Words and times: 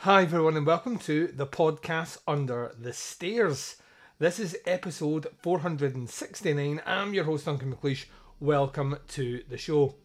Hi, 0.00 0.22
everyone, 0.22 0.56
and 0.56 0.66
welcome 0.66 0.98
to 1.00 1.26
the 1.28 1.46
podcast 1.46 2.18
Under 2.28 2.72
the 2.78 2.92
Stairs. 2.92 3.76
This 4.18 4.38
is 4.38 4.56
episode 4.66 5.26
469. 5.38 6.82
I'm 6.86 7.14
your 7.14 7.24
host, 7.24 7.46
Duncan 7.46 7.74
McLeish. 7.74 8.04
Welcome 8.38 8.98
to 9.08 9.42
the 9.48 9.56
show. 9.56 9.96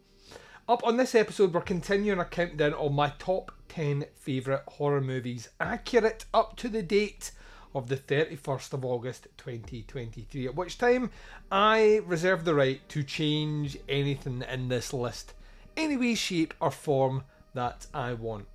Up 0.68 0.84
on 0.86 0.96
this 0.96 1.14
episode, 1.14 1.54
we're 1.54 1.62
continuing 1.62 2.18
our 2.18 2.26
countdown 2.26 2.74
of 2.74 2.94
my 2.94 3.14
top 3.20 3.52
10 3.68 4.06
favourite 4.16 4.64
horror 4.66 5.02
movies, 5.02 5.50
accurate 5.60 6.26
up 6.34 6.56
to 6.56 6.70
the 6.70 6.82
date 6.82 7.32
of 7.76 7.90
the 7.90 7.98
31st 7.98 8.74
of 8.74 8.86
August 8.86 9.28
2023, 9.38 10.48
at 10.48 10.56
which 10.56 10.78
time 10.78 11.12
I 11.52 12.00
reserve 12.06 12.46
the 12.46 12.56
right 12.56 12.88
to 12.90 13.04
change 13.04 13.78
anything 13.90 14.44
in 14.50 14.70
this 14.70 14.94
list, 14.94 15.34
any 15.78 15.98
way, 15.98 16.16
shape, 16.16 16.54
or 16.60 16.72
form 16.72 17.26
that 17.54 17.86
I 17.94 18.14
want. 18.14 18.48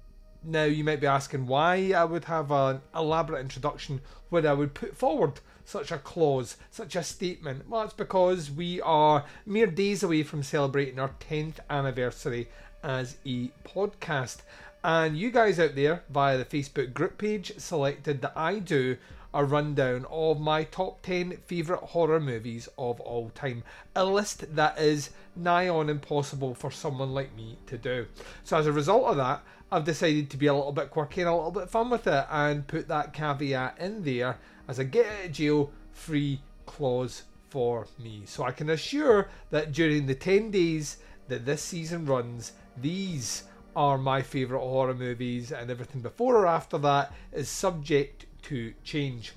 Now, 0.49 0.63
you 0.63 0.85
might 0.85 1.01
be 1.01 1.09
asking 1.09 1.49
why 1.49 1.93
I 1.95 2.05
would 2.05 2.27
have 2.27 2.53
an 2.53 2.81
elaborate 2.95 3.41
introduction 3.41 4.01
where 4.29 4.49
I 4.49 4.53
would 4.53 4.75
put 4.75 4.97
forward 4.97 5.41
such 5.65 5.91
a 5.91 5.99
clause, 5.99 6.57
such 6.71 6.95
a 6.95 7.03
statement. 7.03 7.69
Well, 7.69 7.83
it's 7.83 7.93
because 7.93 8.49
we 8.49 8.81
are 8.81 9.25
mere 9.45 9.67
days 9.67 10.05
away 10.05 10.23
from 10.23 10.45
celebrating 10.45 11.01
our 11.01 11.11
10th 11.19 11.57
anniversary 11.69 12.49
as 12.85 13.17
a 13.27 13.51
podcast. 13.65 14.39
And 14.85 15.19
you 15.19 15.33
guys 15.33 15.59
out 15.59 15.75
there 15.75 16.05
via 16.11 16.39
the 16.39 16.45
Facebook 16.45 16.95
group 16.95 17.19
page 17.19 17.59
selected 17.59 18.23
that 18.23 18.35
I 18.37 18.61
do 18.61 18.99
a 19.33 19.45
rundown 19.45 20.07
of 20.11 20.41
my 20.41 20.65
top 20.65 21.03
10 21.03 21.39
favourite 21.47 21.83
horror 21.83 22.21
movies 22.21 22.69
of 22.79 23.01
all 23.01 23.31
time. 23.31 23.63
A 23.95 24.05
list 24.05 24.55
that 24.57 24.79
is 24.79 25.11
nigh 25.35 25.69
on 25.69 25.89
impossible 25.89 26.55
for 26.55 26.71
someone 26.71 27.13
like 27.13 27.35
me 27.35 27.59
to 27.67 27.79
do. 27.79 28.07
So, 28.45 28.57
as 28.57 28.67
a 28.67 28.73
result 28.73 29.05
of 29.05 29.17
that, 29.17 29.43
I've 29.71 29.85
decided 29.85 30.31
to 30.31 30.37
be 30.37 30.47
a 30.47 30.55
little 30.55 30.73
bit 30.73 30.91
quirky 30.91 31.23
and 31.23 31.31
a 31.31 31.35
little 31.35 31.51
bit 31.51 31.69
fun 31.69 31.91
with 31.91 32.07
it 32.07 32.27
and 32.31 32.67
put 32.67 32.89
that 32.89 33.13
caveat 33.13 33.79
in 33.79 34.05
there 34.05 34.39
as 34.69 34.79
a 34.79 34.85
get 34.85 35.07
out 35.07 35.27
of 35.27 35.33
jail 35.33 35.73
free 35.93 36.41
clause 36.67 37.23
for 37.49 37.87
me. 37.99 38.23
So 38.27 38.45
I 38.45 38.53
can 38.53 38.71
assure 38.71 39.29
that 39.51 39.73
during 39.73 40.07
the 40.07 40.15
10 40.15 40.51
days 40.51 40.99
that 41.29 41.47
this 41.47 41.63
season 41.63 42.07
runs, 42.07 42.53
these 42.77 43.45
are 43.75 43.99
my 43.99 44.23
favourite 44.23 44.63
horror 44.63 44.95
movies, 44.95 45.53
and 45.53 45.71
everything 45.71 46.01
before 46.01 46.37
or 46.37 46.47
after 46.47 46.79
that 46.79 47.13
is 47.33 47.49
subject 47.49 48.26
to 48.49 48.75
change. 48.85 49.33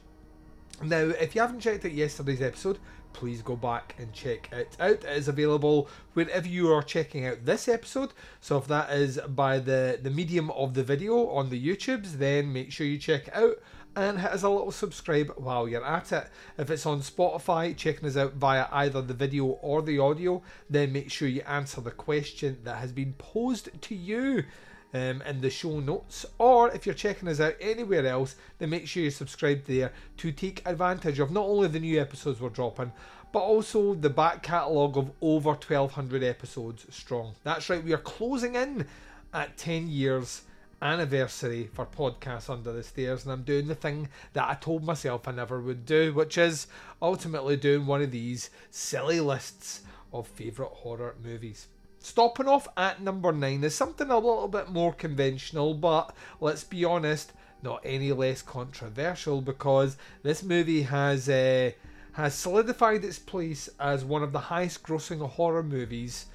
Now, 0.84 0.98
if 0.98 1.36
you 1.36 1.42
haven't 1.42 1.60
checked 1.60 1.86
out 1.86 1.92
yesterday's 1.92 2.42
episode, 2.42 2.80
please 3.12 3.42
go 3.42 3.56
back 3.56 3.96
and 3.98 4.14
check 4.14 4.50
it 4.52 4.78
out. 4.80 5.04
It 5.04 5.06
is 5.06 5.28
available 5.28 5.90
wherever 6.14 6.48
you 6.48 6.72
are 6.74 6.84
checking 6.84 7.26
out 7.26 7.46
this 7.46 7.68
episode. 7.68 8.14
So 8.40 8.58
if 8.58 8.68
that 8.68 8.92
is 8.92 9.20
by 9.28 9.60
the, 9.60 10.00
the 10.02 10.10
medium 10.10 10.52
of 10.52 10.74
the 10.74 10.84
video 10.84 11.28
on 11.30 11.50
the 11.50 11.62
YouTubes, 11.62 12.14
then 12.14 12.54
make 12.54 12.72
sure 12.72 12.88
you 12.88 12.98
check 12.98 13.28
it 13.28 13.36
out 13.36 13.58
and 13.96 14.20
hit 14.20 14.32
us 14.32 14.44
a 14.44 14.50
little 14.50 14.72
subscribe 14.72 15.34
while 15.36 15.68
you're 15.68 15.86
at 15.86 16.12
it. 16.12 16.30
If 16.58 16.70
it's 16.70 16.86
on 16.86 17.02
Spotify, 17.02 17.76
checking 17.76 18.08
us 18.08 18.16
out 18.16 18.34
via 18.36 18.68
either 18.72 19.02
the 19.02 19.14
video 19.14 19.46
or 19.46 19.82
the 19.82 20.00
audio, 20.00 20.42
then 20.70 20.94
make 20.94 21.12
sure 21.12 21.28
you 21.28 21.42
answer 21.42 21.82
the 21.82 21.92
question 21.92 22.60
that 22.64 22.78
has 22.78 22.92
been 22.92 23.14
posed 23.14 23.70
to 23.82 23.96
you 23.96 24.46
um, 24.94 25.22
in 25.22 25.42
the 25.42 25.50
show 25.50 25.80
notes. 25.80 26.26
Or 26.38 26.70
if 26.72 26.86
you're 26.86 26.96
checking 26.96 27.30
us 27.30 27.40
out 27.40 27.56
anywhere 27.60 28.06
else, 28.06 28.36
then 28.58 28.70
make 28.70 28.88
sure 28.88 29.04
you 29.04 29.12
subscribe 29.12 29.66
there 29.66 29.92
to 30.18 30.32
take 30.32 30.62
advantage 30.66 31.20
of 31.20 31.32
not 31.32 31.46
only 31.46 31.68
the 31.68 31.80
new 31.80 32.00
episodes 32.00 32.42
we're 32.42 32.50
dropping, 32.50 32.92
but 33.32 33.40
also 33.40 33.94
the 33.94 34.10
back 34.10 34.42
catalogue 34.42 34.98
of 34.98 35.12
over 35.22 35.50
1200 35.50 36.24
episodes 36.24 36.86
strong. 36.90 37.36
That's 37.44 37.70
right, 37.70 37.84
we 37.84 37.94
are 37.94 37.98
closing 37.98 38.56
in 38.56 38.88
at 39.34 39.58
10 39.58 39.88
years 39.88 40.42
anniversary 40.82 41.70
for 41.74 41.86
podcasts 41.86 42.50
under 42.50 42.72
the 42.72 42.82
stairs 42.82 43.24
and 43.24 43.34
I'm 43.34 43.44
doing 43.44 43.68
the 43.68 43.76
thing 43.76 44.08
that 44.32 44.48
I 44.48 44.54
told 44.56 44.84
myself 44.84 45.28
I 45.28 45.32
never 45.32 45.60
would 45.60 45.86
do 45.86 46.14
which 46.14 46.38
is 46.38 46.68
ultimately 47.02 47.58
doing 47.58 47.86
one 47.86 48.02
of 48.02 48.12
these 48.12 48.50
silly 48.72 49.20
lists 49.20 49.82
of 50.14 50.26
favourite 50.26 50.72
horror 50.72 51.16
movies. 51.22 51.68
Stopping 52.00 52.48
off 52.48 52.68
at 52.78 53.02
number 53.02 53.32
9 53.32 53.64
is 53.64 53.76
something 53.76 54.10
a 54.10 54.16
little 54.16 54.48
bit 54.48 54.70
more 54.70 54.94
conventional 54.94 55.74
but 55.74 56.16
let's 56.40 56.64
be 56.64 56.86
honest 56.86 57.34
not 57.62 57.82
any 57.84 58.12
less 58.14 58.42
controversial 58.42 59.42
because 59.42 59.98
this 60.24 60.42
movie 60.42 60.84
has 60.84 61.28
uh, 61.28 61.72
has 62.14 62.34
solidified 62.34 63.04
its 63.04 63.20
place 63.20 63.70
as 63.80 64.06
one 64.06 64.24
of 64.24 64.32
the 64.32 64.40
highest 64.40 64.84
grossing 64.84 65.28
horror 65.28 65.64
movies 65.64 66.28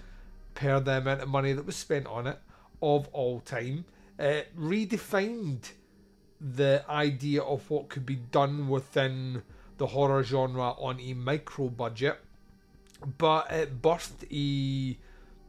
per 0.55 0.81
the 0.81 0.99
amount 0.99 1.21
of 1.21 1.29
money 1.29 1.53
that 1.53 1.67
was 1.67 1.77
spent 1.77 2.07
on 2.07 2.27
it 2.27 2.39
of 2.83 3.09
all 3.13 3.41
time. 3.41 3.85
It 4.19 4.57
redefined 4.57 5.71
the 6.41 6.85
idea 6.89 7.43
of 7.43 7.69
what 7.71 7.89
could 7.89 8.07
be 8.07 8.17
done 8.17 8.69
within 8.69 9.43
the 9.79 9.89
horror 9.89 10.23
genre 10.23 10.73
on 10.73 11.01
a 11.01 11.15
micro 11.15 11.69
budget, 11.69 12.21
but 13.19 13.51
it 13.51 13.83
birthed 13.83 14.25
a 14.31 14.99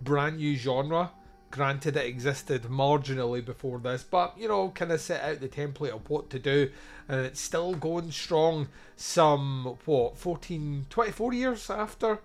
brand 0.06 0.38
new 0.38 0.56
genre. 0.56 1.12
Granted, 1.52 1.98
it 1.98 2.06
existed 2.06 2.64
marginally 2.64 3.44
before 3.44 3.80
this, 3.80 4.04
but 4.04 4.38
you 4.38 4.48
know, 4.48 4.70
kind 4.70 4.92
of 4.92 5.02
set 5.02 5.24
out 5.24 5.40
the 5.40 5.48
template 5.48 5.94
of 5.94 6.10
what 6.10 6.30
to 6.30 6.40
do, 6.40 6.70
and 7.08 7.26
it's 7.26 7.42
still 7.42 7.74
going 7.74 8.12
strong. 8.12 8.68
Some 8.96 9.78
what 9.86 10.18
14, 10.18 10.88
24 10.90 11.34
years 11.34 11.70
after 11.70 12.20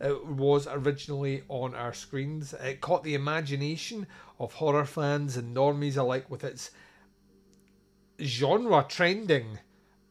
it 0.00 0.26
was 0.26 0.66
originally 0.66 1.44
on 1.48 1.74
our 1.74 1.94
screens. 1.94 2.52
It 2.54 2.80
caught 2.80 3.04
the 3.04 3.14
imagination 3.14 4.06
of 4.38 4.54
horror 4.54 4.84
fans 4.84 5.36
and 5.36 5.56
normies 5.56 5.96
alike 5.96 6.28
with 6.28 6.44
its 6.44 6.70
genre 8.20 8.84
trending 8.88 9.58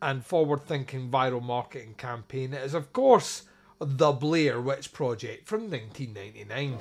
and 0.02 0.26
forward 0.26 0.64
thinking 0.64 1.10
viral 1.10 1.44
marketing 1.44 1.96
campaign. 1.96 2.54
It 2.54 2.64
is, 2.64 2.74
of 2.74 2.92
course, 2.92 3.44
The 3.80 4.12
Blair 4.12 4.62
Witch 4.62 4.94
Project 4.94 5.48
from 5.48 5.70
1999. 5.70 6.78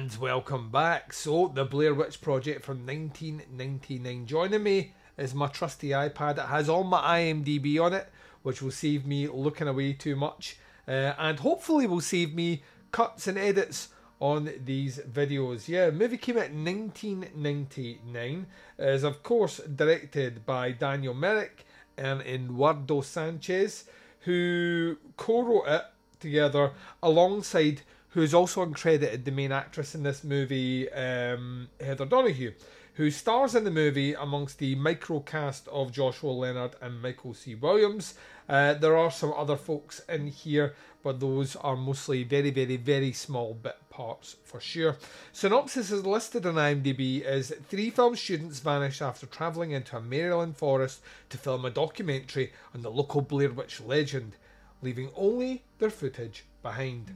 And 0.00 0.16
welcome 0.16 0.70
back. 0.70 1.12
So, 1.12 1.52
The 1.54 1.66
Blair 1.66 1.92
Witch 1.92 2.22
Project 2.22 2.64
from 2.64 2.86
1999. 2.86 4.24
Joining 4.24 4.62
me 4.62 4.94
is 5.18 5.34
my 5.34 5.46
trusty 5.46 5.90
iPad. 5.90 6.38
It 6.38 6.46
has 6.46 6.70
all 6.70 6.84
my 6.84 7.18
IMDb 7.18 7.78
on 7.78 7.92
it, 7.92 8.10
which 8.42 8.62
will 8.62 8.70
save 8.70 9.04
me 9.04 9.28
looking 9.28 9.68
away 9.68 9.92
too 9.92 10.16
much. 10.16 10.56
Uh, 10.88 11.12
and 11.18 11.38
hopefully 11.40 11.86
will 11.86 12.00
save 12.00 12.34
me 12.34 12.62
cuts 12.92 13.26
and 13.26 13.36
edits 13.36 13.88
on 14.20 14.50
these 14.64 15.00
videos. 15.00 15.68
Yeah, 15.68 15.90
movie 15.90 16.16
came 16.16 16.38
out 16.38 16.46
in 16.46 16.64
1999. 16.64 18.46
Is 18.78 19.04
of 19.04 19.22
course 19.22 19.58
directed 19.58 20.46
by 20.46 20.72
Daniel 20.72 21.12
Myrick 21.12 21.66
and 21.98 22.22
Eduardo 22.22 23.02
Sanchez, 23.02 23.84
who 24.20 24.96
co-wrote 25.18 25.68
it 25.68 25.84
together 26.20 26.72
alongside 27.02 27.82
who's 28.10 28.34
also 28.34 28.64
uncredited, 28.64 29.24
the 29.24 29.30
main 29.30 29.52
actress 29.52 29.94
in 29.94 30.02
this 30.02 30.24
movie, 30.24 30.90
um, 30.92 31.68
Heather 31.80 32.06
Donahue, 32.06 32.52
who 32.94 33.10
stars 33.10 33.54
in 33.54 33.64
the 33.64 33.70
movie 33.70 34.14
amongst 34.14 34.58
the 34.58 34.74
microcast 34.76 35.68
of 35.68 35.92
Joshua 35.92 36.30
Leonard 36.30 36.74
and 36.80 37.00
Michael 37.00 37.34
C. 37.34 37.54
Williams. 37.54 38.14
Uh, 38.48 38.74
there 38.74 38.96
are 38.96 39.12
some 39.12 39.32
other 39.36 39.56
folks 39.56 40.00
in 40.08 40.26
here, 40.26 40.74
but 41.04 41.20
those 41.20 41.54
are 41.56 41.76
mostly 41.76 42.24
very, 42.24 42.50
very, 42.50 42.76
very 42.76 43.12
small 43.12 43.54
bit 43.54 43.78
parts 43.90 44.36
for 44.44 44.60
sure. 44.60 44.96
Synopsis 45.32 45.92
is 45.92 46.04
listed 46.04 46.44
on 46.44 46.56
IMDb 46.56 47.22
as 47.22 47.52
three 47.68 47.90
film 47.90 48.16
students 48.16 48.58
vanish 48.58 49.00
after 49.00 49.26
travelling 49.26 49.70
into 49.70 49.96
a 49.96 50.00
Maryland 50.02 50.56
forest 50.56 51.00
to 51.28 51.38
film 51.38 51.64
a 51.64 51.70
documentary 51.70 52.52
on 52.74 52.82
the 52.82 52.90
local 52.90 53.22
Blair 53.22 53.52
Witch 53.52 53.80
legend, 53.80 54.34
leaving 54.82 55.10
only 55.14 55.62
their 55.78 55.90
footage 55.90 56.44
behind. 56.62 57.14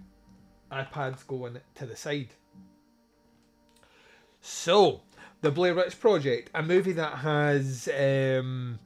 iPads 0.75 1.27
going 1.27 1.61
to 1.77 1.87
the 1.87 1.97
side. 1.97 2.31
So, 4.41 5.03
the 5.41 5.51
Blair 5.51 5.75
Witch 5.75 5.99
Project, 6.01 6.51
a 6.55 6.63
movie 6.63 6.93
that 6.93 7.19
has 7.19 7.89
um, 7.89 8.79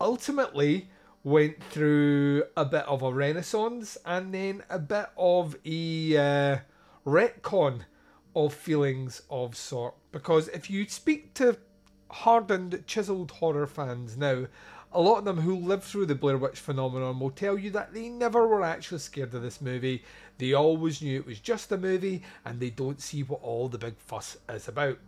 ultimately 0.00 0.88
went 1.24 1.62
through 1.64 2.44
a 2.56 2.64
bit 2.64 2.84
of 2.86 3.02
a 3.02 3.12
renaissance 3.12 3.98
and 4.06 4.32
then 4.32 4.62
a 4.70 4.78
bit 4.78 5.06
of 5.16 5.56
a 5.64 6.16
uh, 6.16 6.58
retcon 7.06 7.80
of 8.34 8.54
feelings 8.54 9.22
of 9.30 9.56
sort. 9.56 9.94
Because 10.12 10.48
if 10.48 10.70
you 10.70 10.88
speak 10.88 11.34
to 11.34 11.58
hardened, 12.10 12.84
chiseled 12.86 13.30
horror 13.32 13.66
fans 13.66 14.16
now, 14.16 14.46
a 14.92 15.00
lot 15.00 15.18
of 15.18 15.24
them 15.24 15.38
who 15.38 15.54
lived 15.54 15.84
through 15.84 16.06
the 16.06 16.14
Blair 16.14 16.36
Witch 16.36 16.58
phenomenon 16.58 17.20
will 17.20 17.30
tell 17.30 17.56
you 17.56 17.70
that 17.70 17.94
they 17.94 18.08
never 18.08 18.46
were 18.46 18.62
actually 18.62 18.98
scared 18.98 19.34
of 19.34 19.42
this 19.42 19.60
movie. 19.60 20.02
They 20.40 20.54
always 20.54 21.02
knew 21.02 21.18
it 21.18 21.26
was 21.26 21.38
just 21.38 21.70
a 21.70 21.76
movie 21.76 22.22
and 22.46 22.58
they 22.58 22.70
don't 22.70 23.00
see 23.00 23.22
what 23.22 23.42
all 23.42 23.68
the 23.68 23.76
big 23.76 23.98
fuss 23.98 24.38
is 24.48 24.68
about 24.68 24.98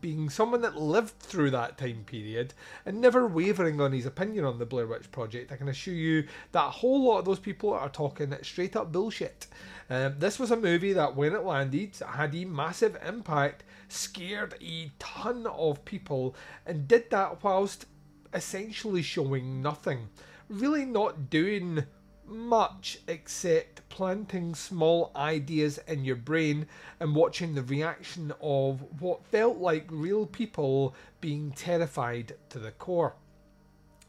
being 0.00 0.28
someone 0.28 0.62
that 0.62 0.76
lived 0.76 1.18
through 1.20 1.50
that 1.50 1.78
time 1.78 2.04
period 2.04 2.54
and 2.84 3.00
never 3.00 3.26
wavering 3.26 3.80
on 3.80 3.92
his 3.92 4.06
opinion 4.06 4.44
on 4.44 4.58
the 4.58 4.66
Blair 4.66 4.86
Witch 4.86 5.10
Project, 5.12 5.52
I 5.52 5.56
can 5.56 5.68
assure 5.68 5.94
you 5.94 6.26
that 6.52 6.66
a 6.66 6.70
whole 6.70 7.04
lot 7.04 7.18
of 7.18 7.24
those 7.24 7.38
people 7.38 7.72
are 7.72 7.88
talking 7.88 8.34
straight 8.42 8.74
up 8.74 8.90
bullshit. 8.90 9.46
Um, 9.88 10.16
this 10.18 10.38
was 10.38 10.50
a 10.50 10.56
movie 10.56 10.92
that, 10.92 11.16
when 11.16 11.34
it 11.34 11.44
landed, 11.44 11.96
had 12.04 12.34
a 12.34 12.44
massive 12.44 12.96
impact, 13.06 13.64
scared 13.88 14.54
a 14.60 14.90
ton 14.98 15.46
of 15.46 15.84
people, 15.84 16.34
and 16.66 16.86
did 16.86 17.10
that 17.10 17.42
whilst 17.42 17.86
essentially 18.34 19.02
showing 19.02 19.62
nothing. 19.62 20.08
Really 20.48 20.84
not 20.84 21.30
doing 21.30 21.84
much 22.30 22.98
except 23.08 23.88
planting 23.88 24.54
small 24.54 25.10
ideas 25.16 25.78
in 25.86 26.04
your 26.04 26.16
brain 26.16 26.66
and 27.00 27.14
watching 27.14 27.54
the 27.54 27.62
reaction 27.62 28.32
of 28.40 28.84
what 29.00 29.24
felt 29.26 29.58
like 29.58 29.86
real 29.90 30.26
people 30.26 30.94
being 31.20 31.50
terrified 31.52 32.34
to 32.48 32.58
the 32.58 32.70
core. 32.70 33.14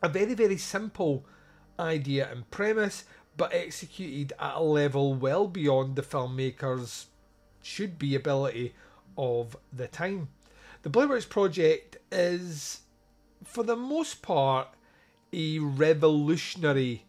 A 0.04 0.10
very, 0.10 0.34
very 0.34 0.58
simple 0.58 1.26
idea 1.80 2.32
and 2.32 2.50
premise, 2.52 3.06
but 3.38 3.54
executed 3.54 4.34
at 4.40 4.56
a 4.56 4.62
level 4.62 5.14
well 5.14 5.48
beyond 5.48 5.96
the 5.96 6.02
filmmakers' 6.02 7.06
should 7.62 7.98
be 7.98 8.16
ability 8.16 8.74
of 9.18 9.56
the 9.72 9.88
time. 9.88 10.30
The 10.84 10.90
Blair 10.90 11.08
Witch 11.08 11.30
Project 11.30 11.98
is, 12.12 12.82
for 13.44 13.64
the 13.64 13.76
most 13.76 14.22
part, 14.22 14.70
a 15.32 15.60
revolutionary 15.60 17.06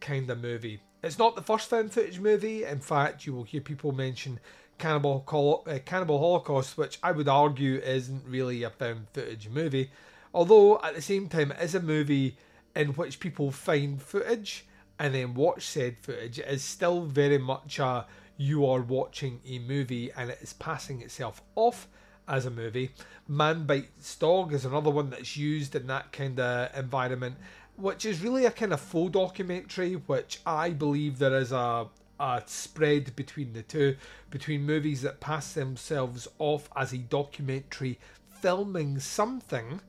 kind 0.00 0.30
of 0.30 0.40
movie. 0.40 0.80
It's 1.02 1.18
not 1.18 1.34
the 1.34 1.42
first 1.42 1.68
found 1.68 1.92
footage 1.92 2.20
movie. 2.20 2.64
In 2.64 2.80
fact, 2.80 3.26
you 3.26 3.34
will 3.34 3.44
hear 3.44 3.60
people 3.60 3.92
mention 3.92 4.40
Cannibal, 4.78 5.20
Col- 5.20 5.64
uh, 5.66 5.78
Cannibal 5.84 6.18
Holocaust, 6.18 6.76
which 6.76 6.98
I 7.02 7.12
would 7.12 7.28
argue 7.28 7.76
isn't 7.76 8.24
really 8.26 8.62
a 8.62 8.70
found 8.70 9.06
footage 9.12 9.48
movie. 9.48 9.90
Although 10.32 10.80
at 10.82 10.94
the 10.94 11.02
same 11.02 11.28
time, 11.28 11.52
it 11.52 11.62
is 11.62 11.74
a 11.74 11.80
movie 11.80 12.36
in 12.74 12.88
which 12.88 13.20
people 13.20 13.50
find 13.50 14.00
footage 14.00 14.66
and 14.98 15.14
then 15.14 15.34
watch 15.34 15.66
said 15.66 15.96
footage. 16.00 16.38
It 16.38 16.48
is 16.48 16.62
still 16.62 17.02
very 17.02 17.38
much 17.38 17.78
a 17.78 18.06
you 18.36 18.64
are 18.66 18.80
watching 18.80 19.40
a 19.46 19.58
movie 19.58 20.10
and 20.16 20.30
it 20.30 20.38
is 20.40 20.54
passing 20.54 21.02
itself 21.02 21.42
off 21.56 21.88
as 22.26 22.46
a 22.46 22.50
movie. 22.50 22.92
Man 23.28 23.66
Bites 23.66 24.16
Dog 24.16 24.54
is 24.54 24.64
another 24.64 24.90
one 24.90 25.10
that's 25.10 25.36
used 25.36 25.74
in 25.74 25.86
that 25.88 26.12
kind 26.12 26.40
of 26.40 26.74
environment 26.74 27.36
which 27.80 28.04
is 28.04 28.22
really 28.22 28.46
a 28.46 28.50
kind 28.50 28.72
of 28.72 28.80
faux 28.80 29.12
documentary, 29.12 29.94
which 29.94 30.40
I 30.44 30.70
believe 30.70 31.18
there 31.18 31.36
is 31.36 31.52
a 31.52 31.86
a 32.20 32.42
spread 32.44 33.16
between 33.16 33.54
the 33.54 33.62
two, 33.62 33.96
between 34.28 34.62
movies 34.62 35.00
that 35.00 35.20
pass 35.20 35.54
themselves 35.54 36.28
off 36.38 36.68
as 36.76 36.92
a 36.92 36.98
documentary 36.98 37.98
filming 38.40 38.98
something, 38.98 39.80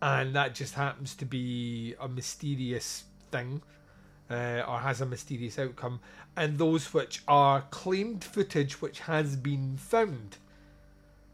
and 0.00 0.34
that 0.34 0.54
just 0.54 0.74
happens 0.74 1.14
to 1.14 1.26
be 1.26 1.94
a 2.00 2.08
mysterious 2.08 3.04
thing. 3.30 3.62
Uh, 4.30 4.62
or 4.68 4.78
has 4.78 5.00
a 5.00 5.06
mysterious 5.06 5.58
outcome, 5.58 5.98
and 6.36 6.56
those 6.56 6.94
which 6.94 7.20
are 7.26 7.62
claimed 7.70 8.22
footage 8.22 8.80
which 8.80 9.00
has 9.00 9.34
been 9.34 9.76
found. 9.76 10.36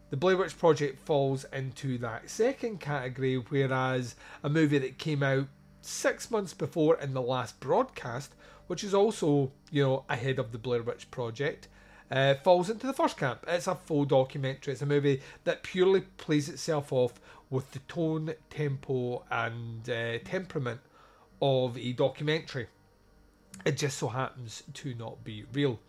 The 0.09 0.17
Blair 0.17 0.37
Witch 0.37 0.57
Project 0.57 0.99
falls 0.99 1.45
into 1.51 1.97
that 1.97 2.29
second 2.29 2.79
category, 2.79 3.35
whereas 3.35 4.15
a 4.41 4.49
movie 4.49 4.77
that 4.77 4.97
came 4.97 5.21
out 5.21 5.47
six 5.81 6.31
months 6.31 6.53
before 6.53 6.97
in 6.97 7.13
the 7.13 7.21
last 7.21 7.59
broadcast, 7.59 8.33
which 8.67 8.85
is 8.85 8.93
also, 8.93 9.51
you 9.69 9.83
know, 9.83 10.05
ahead 10.09 10.39
of 10.39 10.53
the 10.53 10.57
Blair 10.57 10.81
Witch 10.81 11.11
Project, 11.11 11.67
uh, 12.09 12.35
falls 12.35 12.69
into 12.69 12.87
the 12.87 12.93
first 12.93 13.17
camp. 13.17 13.43
It's 13.49 13.67
a 13.67 13.75
full 13.75 14.05
documentary. 14.05 14.73
It's 14.73 14.81
a 14.81 14.85
movie 14.85 15.21
that 15.43 15.63
purely 15.63 16.01
plays 16.01 16.47
itself 16.47 16.93
off 16.93 17.19
with 17.49 17.69
the 17.71 17.79
tone, 17.79 18.33
tempo, 18.49 19.25
and 19.29 19.89
uh, 19.89 20.19
temperament 20.23 20.79
of 21.41 21.77
a 21.77 21.91
documentary. 21.91 22.67
It 23.65 23.75
just 23.75 23.97
so 23.97 24.07
happens 24.07 24.63
to 24.73 24.93
not 24.93 25.25
be 25.25 25.43
real. 25.51 25.79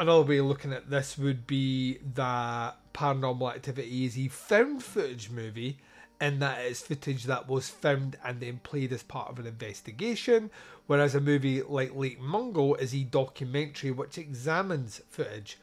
Another 0.00 0.22
way 0.22 0.38
of 0.38 0.46
looking 0.46 0.72
at 0.72 0.90
this 0.90 1.16
would 1.16 1.46
be 1.46 1.98
that 2.14 2.76
Paranormal 2.94 3.54
Activity 3.54 4.04
is 4.04 4.18
a 4.18 4.28
found 4.28 4.82
footage 4.82 5.30
movie 5.30 5.78
in 6.20 6.38
that 6.40 6.58
it's 6.60 6.82
footage 6.82 7.24
that 7.24 7.48
was 7.48 7.70
filmed 7.70 8.16
and 8.24 8.40
then 8.40 8.60
played 8.62 8.92
as 8.92 9.02
part 9.02 9.30
of 9.30 9.38
an 9.38 9.46
investigation, 9.46 10.50
whereas 10.86 11.14
a 11.14 11.20
movie 11.20 11.62
like 11.62 11.94
Lake 11.94 12.20
Mungo 12.20 12.74
is 12.74 12.94
a 12.94 13.04
documentary 13.04 13.90
which 13.90 14.18
examines 14.18 15.00
footage. 15.08 15.58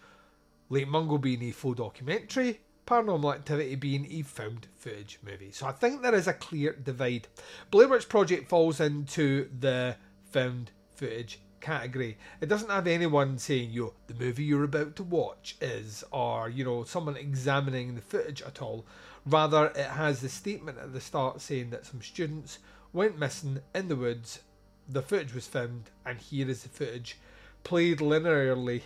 Lake 0.70 0.88
Mungo 0.88 1.18
being 1.18 1.44
a 1.44 1.52
full 1.52 1.76
documentary, 1.76 2.60
Paranormal 2.88 3.36
Activity 3.36 3.76
being 3.76 4.08
a 4.12 4.22
found 4.24 4.68
footage 4.78 5.20
movie. 5.24 5.52
So 5.52 5.68
I 5.68 5.74
think 5.74 6.02
there 6.02 6.16
is 6.16 6.28
a 6.28 6.34
clear 6.34 6.74
divide. 6.74 7.28
Blair 7.70 7.88
Witch 7.88 8.10
Project 8.10 8.50
falls 8.50 8.80
into 8.80 9.50
the 9.60 9.98
found 10.32 10.72
footage 10.96 11.40
category. 11.60 12.18
It 12.42 12.50
doesn't 12.50 12.70
have 12.70 12.88
anyone 12.88 13.38
saying, 13.38 13.72
yo, 13.72 13.94
the 14.08 14.14
movie 14.14 14.44
you're 14.44 14.64
about 14.64 14.96
to 14.98 15.04
watch 15.04 15.58
is, 15.62 16.04
or, 16.12 16.50
you 16.50 16.64
know, 16.64 16.84
someone 16.84 17.18
examining 17.18 17.96
the 17.96 18.02
footage 18.02 18.42
at 18.42 18.62
all. 18.62 18.86
Rather, 19.26 19.68
it 19.68 19.88
has 19.88 20.22
the 20.22 20.30
statement 20.30 20.78
at 20.78 20.94
the 20.94 21.02
start 21.02 21.42
saying 21.42 21.70
that 21.72 21.86
some 21.86 22.02
students 22.02 22.60
went 22.94 23.20
missing 23.20 23.60
in 23.76 23.88
the 23.88 23.96
woods, 23.96 24.40
the 24.88 25.02
footage 25.02 25.34
was 25.34 25.48
filmed, 25.48 25.90
and 26.06 26.18
here 26.18 26.50
is 26.50 26.64
the 26.64 26.70
footage 26.70 27.18
played 27.64 28.00
linearly, 28.00 28.82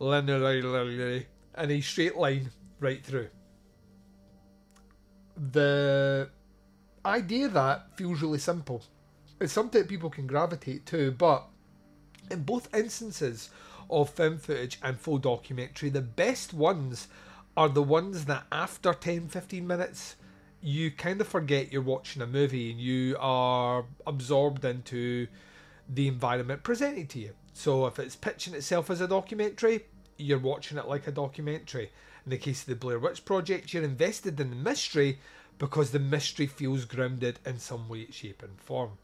linearly, 0.00 1.26
in 1.56 1.70
a 1.70 1.80
straight 1.80 2.16
line 2.16 2.50
right 2.78 3.04
through. 3.04 3.28
The 5.52 6.30
idea 7.04 7.48
that 7.48 7.96
feels 7.96 8.22
really 8.22 8.38
simple. 8.38 8.84
It's 9.40 9.52
something 9.52 9.84
people 9.84 10.10
can 10.10 10.26
gravitate 10.26 10.86
to, 10.86 11.12
but 11.12 11.46
in 12.30 12.42
both 12.42 12.74
instances 12.74 13.50
of 13.90 14.10
film 14.10 14.38
footage 14.38 14.78
and 14.82 14.98
full 14.98 15.18
documentary, 15.18 15.88
the 15.90 16.00
best 16.02 16.52
ones 16.52 17.08
are 17.56 17.68
the 17.68 17.82
ones 17.82 18.26
that 18.26 18.44
after 18.52 18.92
10 18.92 19.28
15 19.28 19.66
minutes 19.66 20.16
you 20.60 20.90
kind 20.90 21.20
of 21.20 21.28
forget 21.28 21.72
you're 21.72 21.82
watching 21.82 22.22
a 22.22 22.26
movie 22.26 22.70
and 22.70 22.80
you 22.80 23.16
are 23.20 23.84
absorbed 24.06 24.64
into 24.64 25.26
the 25.88 26.08
environment 26.08 26.62
presented 26.62 27.08
to 27.08 27.18
you. 27.18 27.32
So 27.52 27.86
if 27.86 27.98
it's 27.98 28.16
pitching 28.16 28.54
itself 28.54 28.90
as 28.90 29.00
a 29.00 29.08
documentary, 29.08 29.86
you're 30.16 30.38
watching 30.38 30.78
it 30.78 30.88
like 30.88 31.06
a 31.06 31.12
documentary. 31.12 31.90
In 32.24 32.30
the 32.30 32.38
case 32.38 32.62
of 32.62 32.66
the 32.66 32.74
Blair 32.74 32.98
Witch 32.98 33.24
Project, 33.24 33.72
you're 33.72 33.82
invested 33.82 34.38
in 34.38 34.50
the 34.50 34.56
mystery 34.56 35.18
because 35.58 35.90
the 35.90 35.98
mystery 35.98 36.46
feels 36.46 36.84
grounded 36.84 37.38
in 37.44 37.58
some 37.58 37.88
way, 37.88 38.06
shape, 38.10 38.42
and 38.42 38.60
form. 38.60 38.98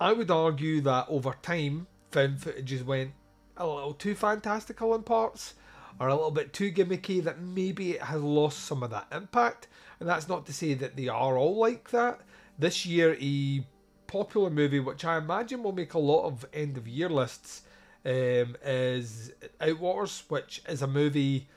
I 0.00 0.12
would 0.12 0.30
argue 0.30 0.80
that 0.82 1.06
over 1.08 1.34
time, 1.42 1.86
found 2.10 2.38
footages 2.38 2.84
went 2.84 3.12
a 3.56 3.66
little 3.66 3.94
too 3.94 4.14
fantastical 4.14 4.94
in 4.94 5.02
parts 5.02 5.54
or 5.98 6.08
a 6.08 6.14
little 6.14 6.30
bit 6.30 6.52
too 6.52 6.72
gimmicky 6.72 7.22
that 7.22 7.40
maybe 7.40 7.92
it 7.92 8.02
has 8.02 8.22
lost 8.22 8.60
some 8.60 8.82
of 8.82 8.90
that 8.90 9.06
impact. 9.12 9.68
And 9.98 10.08
that's 10.08 10.28
not 10.28 10.46
to 10.46 10.52
say 10.52 10.74
that 10.74 10.96
they 10.96 11.08
are 11.08 11.36
all 11.36 11.56
like 11.56 11.90
that. 11.90 12.20
This 12.58 12.86
year, 12.86 13.16
a 13.20 13.64
popular 14.06 14.50
movie 14.50 14.80
which 14.80 15.04
I 15.04 15.18
imagine 15.18 15.62
will 15.62 15.72
make 15.72 15.94
a 15.94 15.98
lot 15.98 16.24
of 16.24 16.46
end 16.52 16.76
of 16.76 16.88
year 16.88 17.08
lists 17.08 17.62
um, 18.04 18.56
is 18.64 19.32
Outwaters, 19.60 20.22
which 20.28 20.62
is 20.68 20.80
a 20.80 20.86
movie 20.86 21.48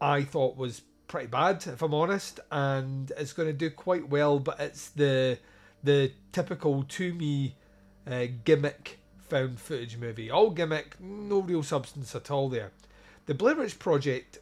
I 0.00 0.22
thought 0.22 0.56
was 0.56 0.80
pretty 1.08 1.26
bad, 1.26 1.66
if 1.66 1.82
I'm 1.82 1.92
honest, 1.92 2.40
and 2.50 3.12
it's 3.18 3.32
going 3.32 3.48
to 3.48 3.52
do 3.52 3.68
quite 3.68 4.08
well, 4.08 4.38
but 4.38 4.58
it's 4.60 4.90
the 4.90 5.38
the 5.82 6.12
typical 6.32 6.84
to 6.84 7.14
me 7.14 7.56
uh, 8.06 8.26
gimmick 8.44 8.99
found 9.30 9.60
footage 9.60 9.96
movie. 9.96 10.30
All 10.30 10.50
gimmick, 10.50 11.00
no 11.00 11.40
real 11.40 11.62
substance 11.62 12.14
at 12.14 12.30
all 12.30 12.48
there. 12.48 12.72
The 13.26 13.34
Blair 13.34 13.54
Witch 13.54 13.78
Project, 13.78 14.38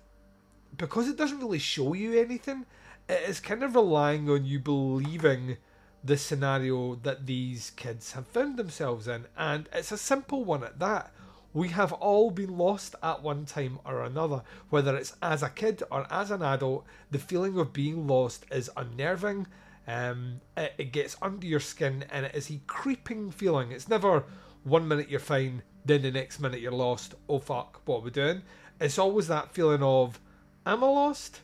because 0.77 1.09
it 1.09 1.17
doesn't 1.17 1.41
really 1.41 1.59
show 1.59 1.93
you 1.93 2.19
anything, 2.19 2.65
it 3.09 3.29
is 3.29 3.39
kind 3.39 3.63
of 3.63 3.75
relying 3.75 4.29
on 4.31 4.47
you 4.47 4.59
believing 4.59 5.59
the 6.03 6.17
scenario 6.17 6.95
that 6.97 7.27
these 7.27 7.71
kids 7.71 8.13
have 8.13 8.27
found 8.27 8.57
themselves 8.57 9.07
in, 9.07 9.27
and 9.37 9.69
it's 9.73 9.93
a 9.93 9.99
simple 9.99 10.45
one 10.45 10.65
at 10.65 10.79
that. 10.79 11.13
We 11.53 11.69
have 11.69 11.93
all 11.93 12.31
been 12.31 12.57
lost 12.57 12.95
at 13.03 13.23
one 13.23 13.45
time 13.45 13.79
or 13.85 14.03
another, 14.03 14.43
whether 14.71 14.97
it's 14.97 15.17
as 15.23 15.43
a 15.43 15.49
kid 15.49 15.83
or 15.91 16.07
as 16.11 16.31
an 16.31 16.43
adult. 16.43 16.87
The 17.11 17.19
feeling 17.19 17.59
of 17.59 17.73
being 17.73 18.07
lost 18.07 18.45
is 18.51 18.71
unnerving. 18.77 19.47
Um, 19.87 20.41
it, 20.57 20.75
it 20.79 20.93
gets 20.93 21.17
under 21.23 21.47
your 21.47 21.61
skin, 21.61 22.05
and 22.11 22.27
it 22.27 22.35
is 22.35 22.51
a 22.51 22.61
creeping 22.67 23.31
feeling. 23.31 23.73
It's 23.73 23.89
never 23.89 24.25
one 24.69 24.87
minute 24.87 25.09
you're 25.09 25.21
fine, 25.21 25.63
then 25.85 26.03
the 26.03 26.11
next 26.11 26.41
minute 26.41 26.61
you're 26.61 26.73
lost. 26.73 27.15
Oh 27.29 27.39
fuck, 27.39 27.81
what 27.85 27.99
are 27.99 28.03
we 28.03 28.11
doing? 28.11 28.43
It's 28.81 28.99
always 28.99 29.29
that 29.29 29.53
feeling 29.53 29.83
of, 29.83 30.21
am 30.67 30.85
I 30.85 30.87
lost? 30.87 31.41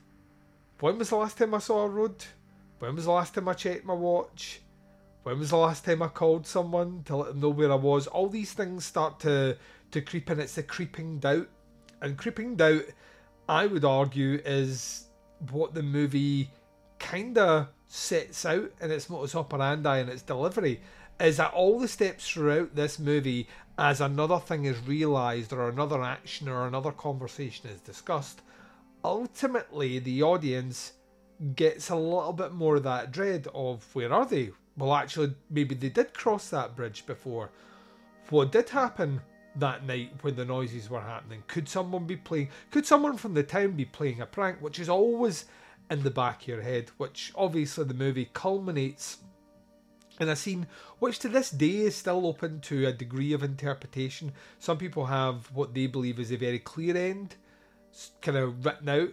When 0.81 0.99
was 0.99 1.11
the 1.11 1.17
last 1.17 1.39
time 1.39 1.55
I 1.55 1.59
saw 1.59 1.85
a 1.85 1.89
road? 1.89 2.25
When 2.79 2.95
was 2.95 3.07
the 3.07 3.13
last 3.13 3.35
time 3.35 3.49
I 3.49 3.55
checked 3.55 3.85
my 3.85 3.95
watch? 3.95 4.61
When 5.23 5.39
was 5.39 5.51
the 5.51 5.57
last 5.57 5.85
time 5.85 6.03
I 6.03 6.09
called 6.09 6.47
someone 6.47 7.03
to 7.05 7.17
let 7.17 7.29
them 7.29 7.41
know 7.41 7.49
where 7.49 7.73
I 7.73 7.77
was? 7.77 8.07
All 8.07 8.29
these 8.29 8.53
things 8.53 8.85
start 8.85 9.21
to 9.21 9.57
to 9.93 10.01
creep 10.03 10.31
in. 10.31 10.41
It's 10.41 10.57
the 10.57 10.63
creeping 10.63 11.19
doubt, 11.19 11.49
and 12.03 12.19
creeping 12.19 12.57
doubt, 12.57 12.85
I 13.49 13.67
would 13.67 13.85
argue, 13.85 14.43
is 14.45 15.07
what 15.51 15.73
the 15.73 15.83
movie 15.83 16.51
kinda 16.99 17.71
sets 17.87 18.45
out 18.45 18.71
in 18.81 18.91
its 18.91 19.09
modus 19.09 19.35
operandi 19.35 19.99
and 19.99 20.11
its 20.11 20.23
delivery. 20.23 20.83
Is 21.21 21.37
that 21.37 21.53
all 21.53 21.79
the 21.79 21.89
steps 21.89 22.29
throughout 22.29 22.75
this 22.75 22.99
movie, 22.99 23.49
as 23.79 24.01
another 24.01 24.39
thing 24.39 24.65
is 24.65 24.79
realised, 24.81 25.53
or 25.53 25.69
another 25.69 26.03
action, 26.03 26.49
or 26.49 26.67
another 26.67 26.91
conversation 26.91 27.71
is 27.71 27.81
discussed, 27.81 28.43
ultimately 29.05 29.99
the 29.99 30.23
audience 30.23 30.93
gets 31.55 31.91
a 31.91 31.97
little 31.97 32.33
bit 32.33 32.53
more 32.53 32.77
of 32.77 32.83
that 32.85 33.13
dread 33.13 33.47
of 33.55 33.85
where 33.95 34.13
are 34.13 34.27
they? 34.27 34.51
Well, 34.77 34.95
actually, 34.95 35.35
maybe 35.51 35.75
they 35.75 35.89
did 35.89 36.15
cross 36.15 36.51
that 36.51 36.75
bridge 36.75 37.07
before. 37.07 37.51
What 38.31 38.51
did 38.51 38.71
happen 38.71 39.21
that 39.57 39.87
night 39.87 40.13
when 40.23 40.35
the 40.35 40.45
noises 40.45 40.91
were 40.91 41.01
happening? 41.01 41.45
Could 41.47 41.69
someone 41.69 42.07
be 42.07 42.17
playing? 42.17 42.49
Could 42.71 42.87
someone 42.87 43.17
from 43.17 43.35
the 43.35 43.43
town 43.43 43.73
be 43.73 43.85
playing 43.85 44.21
a 44.21 44.27
prank? 44.27 44.61
Which 44.61 44.81
is 44.81 44.89
always 44.89 45.45
in 45.91 46.03
the 46.03 46.11
back 46.11 46.43
of 46.43 46.49
your 46.49 46.63
head, 46.63 46.91
which 46.97 47.33
obviously 47.37 47.85
the 47.85 47.95
movie 47.95 48.31
culminates 48.33 49.19
in 50.21 50.29
a 50.29 50.37
scene 50.37 50.67
which 50.99 51.19
to 51.21 51.29
this 51.29 51.51
day 51.51 51.81
is 51.81 51.97
still 51.97 52.27
open 52.27 52.61
to 52.61 52.87
a 52.87 52.93
degree 52.93 53.33
of 53.33 53.43
interpretation. 53.43 54.33
Some 54.59 54.79
people 54.79 55.07
have 55.07 55.51
what 55.53 55.75
they 55.75 55.87
believe 55.87 56.19
is 56.19 56.31
a 56.31 56.37
very 56.37 56.59
clear 56.59 56.97
end, 56.97 57.37
kind 58.21 58.39
of 58.39 58.65
written 58.65 58.89
out. 58.89 59.11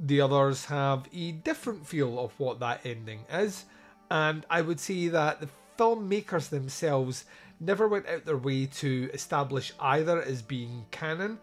The 0.00 0.20
others 0.20 0.64
have 0.66 1.06
a 1.14 1.32
different 1.32 1.86
feel 1.86 2.18
of 2.18 2.38
what 2.38 2.58
that 2.60 2.84
ending 2.84 3.24
is, 3.30 3.64
and 4.10 4.44
I 4.50 4.60
would 4.60 4.80
say 4.80 5.08
that 5.08 5.40
the 5.40 5.48
filmmakers 5.78 6.48
themselves 6.48 7.24
never 7.60 7.86
went 7.86 8.08
out 8.08 8.24
their 8.24 8.36
way 8.36 8.66
to 8.66 9.10
establish 9.14 9.72
either 9.78 10.20
as 10.20 10.42
being 10.42 10.86
canon. 10.90 11.38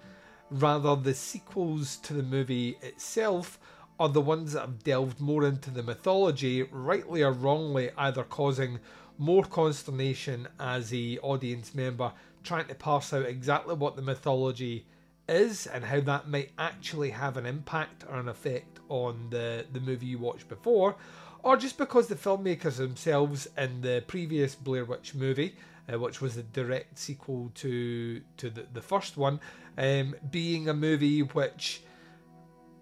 Rather, 0.50 0.96
the 0.98 1.14
sequels 1.14 1.96
to 1.98 2.14
the 2.14 2.24
movie 2.24 2.78
itself 2.82 3.58
are 4.01 4.10
the 4.10 4.20
ones 4.20 4.53
that 4.53 4.62
have 4.62 4.84
delved 4.84 5.22
more 5.22 5.46
into 5.46 5.70
the 5.70 5.84
mythology, 5.84 6.63
rightly 6.63 7.22
or 7.22 7.31
wrongly, 7.31 7.91
either 8.00 8.24
causing 8.24 8.79
more 9.20 9.43
consternation 9.43 10.48
as 10.60 10.91
a 10.91 11.20
audience 11.20 11.75
member 11.75 12.12
trying 12.43 12.65
to 12.65 12.74
parse 12.74 13.13
out 13.13 13.27
exactly 13.27 13.75
what 13.75 13.96
the 13.96 14.01
mythology 14.01 14.88
is 15.29 15.67
and 15.67 15.86
how 15.86 16.00
that 16.00 16.27
might 16.27 16.50
actually 16.58 17.12
have 17.12 17.38
an 17.38 17.46
impact 17.46 18.03
or 18.10 18.15
an 18.20 18.27
effect 18.27 18.79
on 18.89 19.27
the, 19.29 19.67
the 19.72 19.79
movie 19.79 20.08
you 20.08 20.17
watched 20.17 20.50
before, 20.50 20.96
or 21.43 21.55
just 21.55 21.77
because 21.77 22.08
the 22.08 22.15
filmmakers 22.15 22.77
themselves 22.77 23.48
in 23.55 23.81
the 23.81 24.03
previous 24.08 24.55
Blair 24.55 24.84
Witch 24.84 25.13
movie, 25.13 25.55
uh, 25.93 26.00
which 26.00 26.22
was 26.22 26.38
a 26.38 26.43
direct 26.43 26.98
sequel 26.98 27.51
to 27.53 28.20
to 28.38 28.50
the, 28.50 28.65
the 28.74 28.81
first 28.81 29.15
one, 29.15 29.39
um, 29.77 30.15
being 30.31 30.70
a 30.70 30.74
movie 30.74 31.22
which 31.22 31.84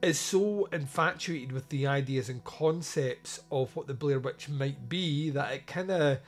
is 0.01 0.19
so 0.19 0.65
infatuated 0.71 1.51
with 1.51 1.69
the 1.69 1.87
ideas 1.87 2.29
and 2.29 2.43
concepts 2.43 3.41
of 3.51 3.75
what 3.75 3.87
the 3.87 3.93
Blair 3.93 4.19
Witch 4.19 4.47
might 4.47 4.87
be 4.87 5.29
that 5.31 5.51
it 5.51 5.67
kind 5.67 5.91
of 5.91 6.19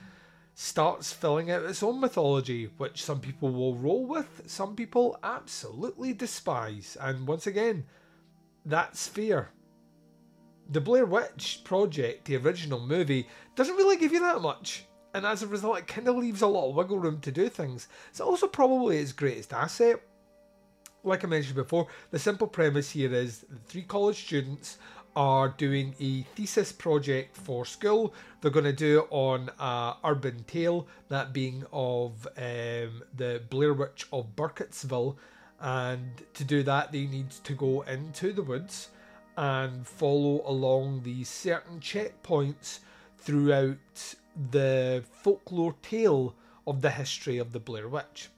starts 0.54 1.13
filling 1.13 1.50
out 1.50 1.63
its 1.63 1.82
own 1.82 2.00
mythology, 2.00 2.70
which 2.78 3.04
some 3.04 3.20
people 3.20 3.50
will 3.51 3.75
roll 3.75 4.06
with, 4.06 4.44
some 4.46 4.75
people 4.75 5.18
absolutely 5.24 6.13
despise. 6.13 6.98
And 7.00 7.28
once 7.28 7.48
again, 7.48 7.86
that's 8.66 9.08
fear. 9.08 9.50
The 10.70 10.82
Blair 10.82 11.06
Witch 11.06 11.62
Project, 11.63 12.25
the 12.25 12.38
original 12.38 12.80
movie, 12.80 13.28
doesn't 13.56 13.75
really 13.75 13.98
give 13.98 14.12
you 14.12 14.20
that 14.20 14.42
much. 14.42 14.86
And 15.13 15.25
as 15.25 15.44
a 15.44 15.48
result, 15.48 15.80
it 15.80 15.88
kind 15.88 16.08
of 16.08 16.16
leaves 16.16 16.42
a 16.42 16.48
lot 16.48 16.70
of 16.70 16.75
wiggle 16.75 17.00
room 17.00 17.20
to 17.22 17.32
do 17.32 17.50
things. 17.50 17.88
It's 18.10 18.22
also 18.22 18.48
probably 18.48 18.98
its 18.98 19.12
greatest 19.12 19.54
asset 19.54 20.01
like 21.03 21.24
I 21.24 21.27
mentioned 21.27 21.55
before, 21.55 21.88
the 22.12 22.20
simple 22.20 22.48
premise 22.48 22.91
here 22.91 23.13
is 23.13 23.46
three 23.67 23.84
college 23.84 24.24
students 24.24 24.77
are 25.15 25.50
doing 25.50 25.93
a 26.00 26.22
thesis 26.36 26.72
project 26.72 27.36
for 27.36 27.65
school. 27.65 28.13
They're 28.39 28.51
going 28.51 28.65
to 28.65 28.74
do 28.74 29.00
it 29.00 29.08
on 29.10 29.50
a 29.60 29.96
urban 30.05 30.43
tale, 30.46 30.88
that 31.10 31.34
being 31.34 31.65
of 31.74 32.27
um, 32.38 33.03
the 33.15 33.41
Blair 33.50 33.74
Witch 33.74 34.08
of 34.13 34.36
Burkittsville. 34.36 35.15
And 35.60 36.24
to 36.34 36.43
do 36.43 36.63
that, 36.63 36.91
they 36.91 37.05
need 37.05 37.31
to 37.31 37.53
go 37.53 37.81
into 37.81 38.31
the 38.34 38.43
woods 38.43 38.89
and 39.38 39.86
follow 39.88 40.41
along 40.46 41.03
these 41.03 41.29
certain 41.29 41.79
checkpoints 41.79 42.79
throughout 43.17 44.15
the 44.51 45.03
folklore 45.12 45.75
tale 45.81 46.36
of 46.65 46.81
the 46.81 46.91
history 46.91 47.38
of 47.38 47.51
the 47.51 47.60
Blair 47.60 47.88
Witch. 47.88 48.29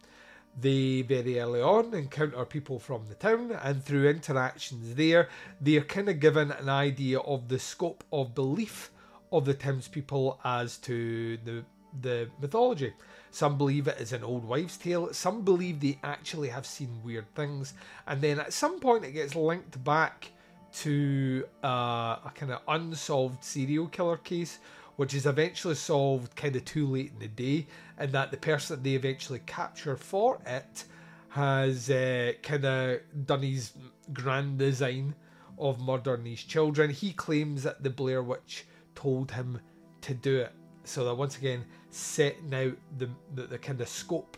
They 0.59 1.01
very 1.01 1.39
early 1.39 1.61
on 1.61 1.93
encounter 1.93 2.45
people 2.45 2.79
from 2.79 3.07
the 3.07 3.15
town, 3.15 3.51
and 3.63 3.83
through 3.83 4.09
interactions 4.09 4.95
there, 4.95 5.29
they 5.59 5.77
are 5.77 5.83
kind 5.83 6.09
of 6.09 6.19
given 6.19 6.51
an 6.51 6.69
idea 6.69 7.19
of 7.19 7.49
the 7.49 7.57
scope 7.57 8.03
of 8.11 8.35
belief 8.35 8.91
of 9.31 9.45
the 9.45 9.55
townspeople 9.55 10.39
as 10.43 10.77
to 10.77 11.37
the 11.37 11.65
the 12.01 12.29
mythology. 12.39 12.93
Some 13.31 13.57
believe 13.57 13.87
it 13.87 13.99
is 13.99 14.13
an 14.13 14.23
old 14.23 14.45
wives' 14.45 14.77
tale. 14.77 15.11
Some 15.13 15.41
believe 15.41 15.79
they 15.79 15.99
actually 16.03 16.49
have 16.49 16.65
seen 16.65 17.01
weird 17.03 17.33
things, 17.33 17.73
and 18.05 18.21
then 18.21 18.39
at 18.39 18.53
some 18.53 18.79
point 18.79 19.05
it 19.05 19.11
gets 19.11 19.35
linked 19.35 19.83
back 19.83 20.29
to 20.73 21.45
uh, 21.63 22.17
a 22.25 22.31
kind 22.35 22.51
of 22.51 22.61
unsolved 22.67 23.43
serial 23.43 23.87
killer 23.87 24.17
case 24.17 24.59
which 24.95 25.13
is 25.13 25.25
eventually 25.25 25.75
solved 25.75 26.35
kind 26.35 26.55
of 26.55 26.65
too 26.65 26.87
late 26.87 27.11
in 27.13 27.19
the 27.19 27.27
day, 27.27 27.67
and 27.97 28.11
that 28.11 28.31
the 28.31 28.37
person 28.37 28.75
that 28.75 28.83
they 28.83 28.95
eventually 28.95 29.41
capture 29.45 29.95
for 29.95 30.39
it 30.45 30.85
has 31.29 31.89
uh, 31.89 32.33
kind 32.43 32.65
of 32.65 32.99
done 33.25 33.41
his 33.41 33.71
grand 34.11 34.59
design 34.59 35.15
of 35.57 35.81
murdering 35.81 36.23
these 36.23 36.43
children. 36.43 36.89
He 36.89 37.11
claims 37.13 37.63
that 37.63 37.81
the 37.81 37.89
Blair 37.89 38.21
Witch 38.21 38.65
told 38.95 39.31
him 39.31 39.59
to 40.01 40.13
do 40.13 40.41
it. 40.41 40.51
So 40.83 41.05
that 41.05 41.15
once 41.15 41.37
again, 41.37 41.65
setting 41.89 42.53
out 42.53 42.73
the, 42.97 43.09
the, 43.33 43.43
the 43.43 43.57
kind 43.57 43.79
of 43.81 43.87
scope 43.87 44.37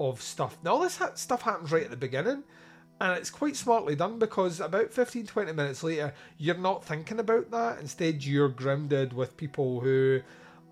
of 0.00 0.20
stuff. 0.22 0.56
Now, 0.64 0.72
all 0.72 0.80
this 0.80 0.96
ha- 0.96 1.14
stuff 1.14 1.42
happens 1.42 1.70
right 1.70 1.84
at 1.84 1.90
the 1.90 1.96
beginning, 1.96 2.42
and 3.02 3.18
it's 3.18 3.30
quite 3.30 3.56
smartly 3.56 3.96
done 3.96 4.20
because 4.20 4.60
about 4.60 4.92
15 4.92 5.26
20 5.26 5.52
minutes 5.52 5.82
later 5.82 6.14
you're 6.38 6.56
not 6.56 6.84
thinking 6.84 7.18
about 7.18 7.50
that. 7.50 7.80
Instead 7.80 8.24
you're 8.24 8.48
grounded 8.48 9.12
with 9.12 9.36
people 9.36 9.80
who 9.80 10.20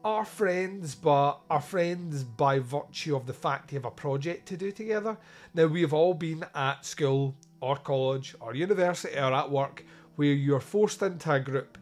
are 0.04 0.24
friends 0.24 0.94
but 0.94 1.40
are 1.50 1.60
friends 1.60 2.22
by 2.22 2.60
virtue 2.60 3.16
of 3.16 3.26
the 3.26 3.32
fact 3.32 3.72
you 3.72 3.78
have 3.78 3.84
a 3.84 3.90
project 3.90 4.46
to 4.46 4.56
do 4.56 4.70
together. 4.70 5.18
Now 5.54 5.66
we've 5.66 5.92
all 5.92 6.14
been 6.14 6.44
at 6.54 6.86
school 6.86 7.34
or 7.60 7.74
college 7.76 8.36
or 8.38 8.54
university 8.54 9.18
or 9.18 9.32
at 9.32 9.50
work 9.50 9.84
where 10.14 10.28
you're 10.28 10.60
forced 10.60 11.02
into 11.02 11.32
a 11.32 11.40
group 11.40 11.78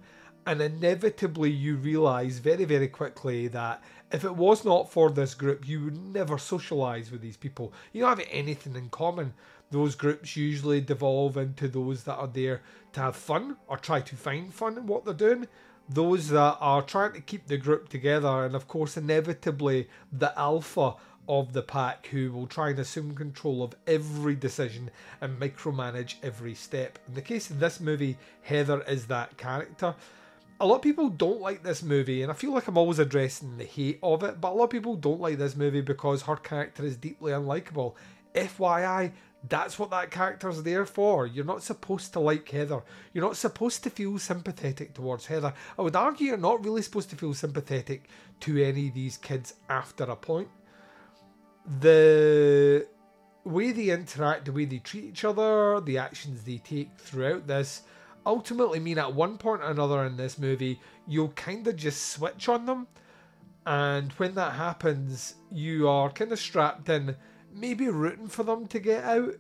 and 0.47 0.63
inevitably 0.63 1.51
you 1.51 1.77
realize 1.77 2.39
very 2.39 2.65
very 2.65 2.89
quickly 2.89 3.49
that 3.49 3.83
if 4.11 4.25
it 4.25 4.35
was 4.35 4.65
not 4.65 4.91
for 4.91 5.11
this 5.11 5.35
group 5.35 5.69
you 5.69 5.85
would 5.85 5.99
never 5.99 6.39
socialize 6.39 7.11
with 7.11 7.21
these 7.21 7.37
people. 7.37 7.75
You 7.93 8.01
don't 8.01 8.19
have 8.19 8.29
anything 8.31 8.77
in 8.77 8.89
common 8.89 9.35
those 9.71 9.95
groups 9.95 10.37
usually 10.37 10.81
devolve 10.81 11.37
into 11.37 11.69
those 11.69 12.05
that 12.05 12.17
are 12.17 12.27
there 12.27 12.63
to 12.93 13.01
have 13.01 13.17
fun 13.17 13.57
or 13.67 13.77
try 13.77 14.01
to 14.01 14.17
find 14.17 14.53
fun 14.53 14.79
in 14.79 14.87
what 14.87 15.05
they're 15.05 15.15
doing. 15.15 15.47
Those 15.89 16.29
that 16.29 16.57
are 16.61 16.83
trying 16.83 17.13
to 17.13 17.21
keep 17.21 17.47
the 17.47 17.57
group 17.57 17.89
together, 17.89 18.45
and 18.45 18.55
of 18.55 18.69
course, 18.69 18.97
inevitably, 18.97 19.89
the 20.13 20.39
alpha 20.39 20.95
of 21.29 21.53
the 21.53 21.63
pack 21.63 22.07
who 22.07 22.33
will 22.33 22.47
try 22.47 22.71
and 22.71 22.79
assume 22.79 23.15
control 23.15 23.63
of 23.63 23.75
every 23.87 24.35
decision 24.35 24.91
and 25.21 25.39
micromanage 25.39 26.15
every 26.23 26.55
step. 26.55 26.99
In 27.07 27.15
the 27.15 27.23
case 27.23 27.51
of 27.51 27.61
this 27.61 27.81
movie, 27.81 28.17
Heather 28.43 28.83
is 28.83 29.07
that 29.07 29.37
character. 29.37 29.95
A 30.61 30.67
lot 30.67 30.77
of 30.77 30.83
people 30.83 31.09
don't 31.09 31.41
like 31.41 31.63
this 31.63 31.83
movie, 31.83 32.23
and 32.23 32.33
I 32.33 32.35
feel 32.35 32.53
like 32.53 32.67
I'm 32.67 32.79
always 32.79 32.99
addressing 32.99 33.59
the 33.59 33.65
hate 33.65 33.99
of 34.03 34.23
it, 34.25 34.41
but 34.41 34.53
a 34.53 34.55
lot 34.55 34.65
of 34.65 34.71
people 34.71 34.97
don't 34.97 35.21
like 35.21 35.39
this 35.39 35.55
movie 35.55 35.83
because 35.83 36.23
her 36.23 36.37
character 36.37 36.85
is 36.85 36.97
deeply 36.97 37.33
unlikable. 37.33 37.95
FYI, 38.35 39.13
that's 39.47 39.79
what 39.79 39.91
that 39.91 40.11
character's 40.11 40.63
there 40.63 40.85
for. 40.85 41.27
You're 41.27 41.45
not 41.45 41.63
supposed 41.63 42.13
to 42.15 42.21
like 42.21 42.49
Heather. 42.49 42.83
You're 43.13 43.25
not 43.25 43.37
supposed 43.37 43.85
to 43.85 43.91
feel 43.91 44.19
sympathetic 44.19 44.95
towards 44.95 45.27
Heather. 45.27 45.55
I 45.79 45.83
would 45.83 45.95
argue 45.95 46.29
you're 46.29 46.37
not 46.37 46.65
really 46.65 46.83
supposed 46.83 47.11
to 47.11 47.17
feel 47.17 47.35
sympathetic 47.35 48.09
to 48.41 48.63
any 48.63 48.89
of 48.89 48.95
these 48.95 49.17
kids 49.17 49.55
after 49.69 50.05
a 50.05 50.17
point. 50.17 50.49
The 51.81 52.87
way 53.45 53.73
they 53.73 53.91
interact, 53.91 54.47
the 54.47 54.53
way 54.53 54.65
they 54.65 54.79
treat 54.79 55.05
each 55.05 55.25
other, 55.25 55.81
the 55.81 55.99
actions 55.99 56.43
they 56.43 56.59
take 56.59 56.97
throughout 56.99 57.47
this 57.47 57.83
ultimately 58.27 58.81
mean 58.81 58.99
at 58.99 59.15
one 59.15 59.39
point 59.39 59.63
or 59.63 59.71
another 59.71 60.05
in 60.05 60.17
this 60.17 60.39
movie, 60.39 60.81
you'll 61.07 61.29
kind 61.31 61.67
of 61.67 61.77
just 61.77 62.11
switch 62.11 62.49
on 62.49 62.67
them. 62.67 62.87
And 63.65 64.13
when 64.13 64.35
that 64.35 64.55
happens, 64.55 65.35
you 65.51 65.89
are 65.89 66.11
kind 66.11 66.33
of 66.33 66.39
strapped 66.39 66.89
in 66.89 67.17
maybe 67.53 67.89
rooting 67.89 68.29
for 68.29 68.43
them 68.43 68.67
to 68.69 68.79
get 68.79 69.05
out, 69.05 69.35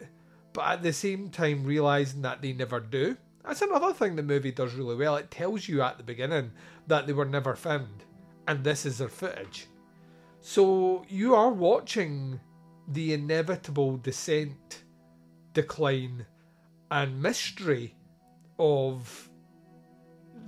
but 0.53 0.67
at 0.67 0.83
the 0.83 0.93
same 0.93 1.31
time 1.31 1.65
realizing 1.65 2.23
that 2.23 2.43
they 2.43 2.53
never 2.53 2.81
do. 2.81 3.17
That's 3.45 3.63
another 3.63 3.93
thing 3.93 4.17
the 4.17 4.23
movie 4.23 4.53
does 4.53 4.75
really 4.75 4.97
well. 4.97 5.17
It 5.17 5.31
tells 5.31 5.69
you 5.69 5.83
at 5.83 5.97
the 5.97 6.05
beginning 6.05 6.53
that 6.87 7.07
they 7.07 7.13
were 7.13 7.25
never 7.25 7.55
found, 7.57 8.05
and 8.47 8.63
this 8.63 8.85
is 8.85 8.99
their 8.99 9.09
footage. 9.09 9.69
So 10.41 11.05
you 11.09 11.35
are 11.35 11.51
watching 11.51 12.41
the 12.89 13.13
inevitable 13.15 13.97
descent, 13.99 14.85
decline, 15.53 16.27
and 16.91 17.23
mystery 17.23 17.95
of 18.59 19.29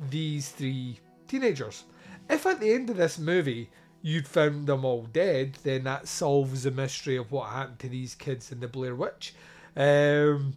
these 0.08 0.50
three 0.50 0.98
teenagers. 1.28 1.84
If 2.28 2.46
at 2.46 2.60
the 2.60 2.72
end 2.72 2.90
of 2.90 2.96
this 2.96 3.18
movie 3.18 3.70
you'd 4.02 4.28
found 4.28 4.66
them 4.66 4.84
all 4.84 5.06
dead, 5.12 5.58
then 5.62 5.84
that 5.84 6.08
solves 6.08 6.62
the 6.62 6.70
mystery 6.70 7.16
of 7.16 7.30
what 7.30 7.50
happened 7.50 7.78
to 7.80 7.88
these 7.88 8.14
kids 8.14 8.50
in 8.52 8.60
the 8.60 8.68
Blair 8.68 8.94
Witch. 8.94 9.34
Um, 9.76 10.54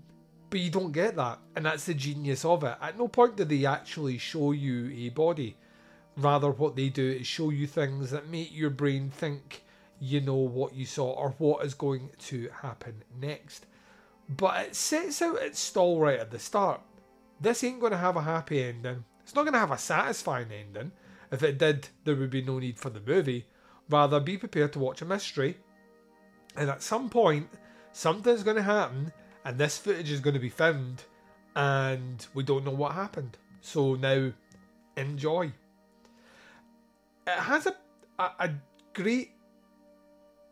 but 0.49 0.59
you 0.59 0.69
don't 0.69 0.91
get 0.91 1.15
that, 1.15 1.39
and 1.55 1.65
that's 1.65 1.85
the 1.85 1.93
genius 1.93 2.45
of 2.45 2.63
it. 2.63 2.77
At 2.81 2.97
no 2.97 3.07
point 3.07 3.35
do 3.35 3.43
they 3.43 3.65
actually 3.65 4.17
show 4.17 4.51
you 4.51 4.91
a 4.95 5.09
body. 5.09 5.57
Rather, 6.15 6.51
what 6.51 6.75
they 6.75 6.89
do 6.89 7.09
is 7.09 7.25
show 7.25 7.49
you 7.49 7.65
things 7.65 8.11
that 8.11 8.29
make 8.29 8.55
your 8.55 8.69
brain 8.69 9.09
think 9.09 9.63
you 9.99 10.21
know 10.21 10.35
what 10.35 10.75
you 10.75 10.85
saw 10.85 11.11
or 11.11 11.33
what 11.37 11.65
is 11.65 11.73
going 11.73 12.09
to 12.19 12.49
happen 12.61 13.03
next. 13.19 13.65
But 14.29 14.67
it 14.67 14.75
sets 14.75 15.21
out 15.21 15.41
its 15.41 15.59
stall 15.59 15.99
right 15.99 16.19
at 16.19 16.29
the 16.29 16.39
start. 16.39 16.81
This 17.41 17.63
ain't 17.63 17.79
going 17.79 17.91
to 17.91 17.97
have 17.97 18.15
a 18.15 18.21
happy 18.21 18.63
ending. 18.63 19.03
It's 19.23 19.33
not 19.33 19.43
going 19.43 19.53
to 19.53 19.59
have 19.59 19.71
a 19.71 19.77
satisfying 19.77 20.51
ending. 20.51 20.91
If 21.33 21.41
it 21.41 21.57
did, 21.57 21.89
there 22.03 22.15
would 22.15 22.29
be 22.29 22.43
no 22.43 22.59
need 22.59 22.77
for 22.77 22.91
the 22.91 23.01
movie. 23.01 23.47
Rather, 23.89 24.19
be 24.19 24.37
prepared 24.37 24.71
to 24.73 24.79
watch 24.79 25.01
a 25.01 25.05
mystery. 25.05 25.57
And 26.55 26.69
at 26.69 26.83
some 26.83 27.09
point, 27.09 27.49
something's 27.91 28.43
going 28.43 28.57
to 28.57 28.61
happen, 28.61 29.11
and 29.43 29.57
this 29.57 29.79
footage 29.79 30.11
is 30.11 30.19
going 30.19 30.35
to 30.35 30.39
be 30.39 30.49
found, 30.49 31.03
and 31.55 32.25
we 32.35 32.43
don't 32.43 32.63
know 32.63 32.71
what 32.71 32.91
happened. 32.91 33.39
So 33.61 33.95
now, 33.95 34.31
enjoy. 34.95 35.51
It 37.25 37.39
has 37.39 37.65
a, 37.65 37.75
a, 38.19 38.31
a 38.39 38.51
great 38.93 39.31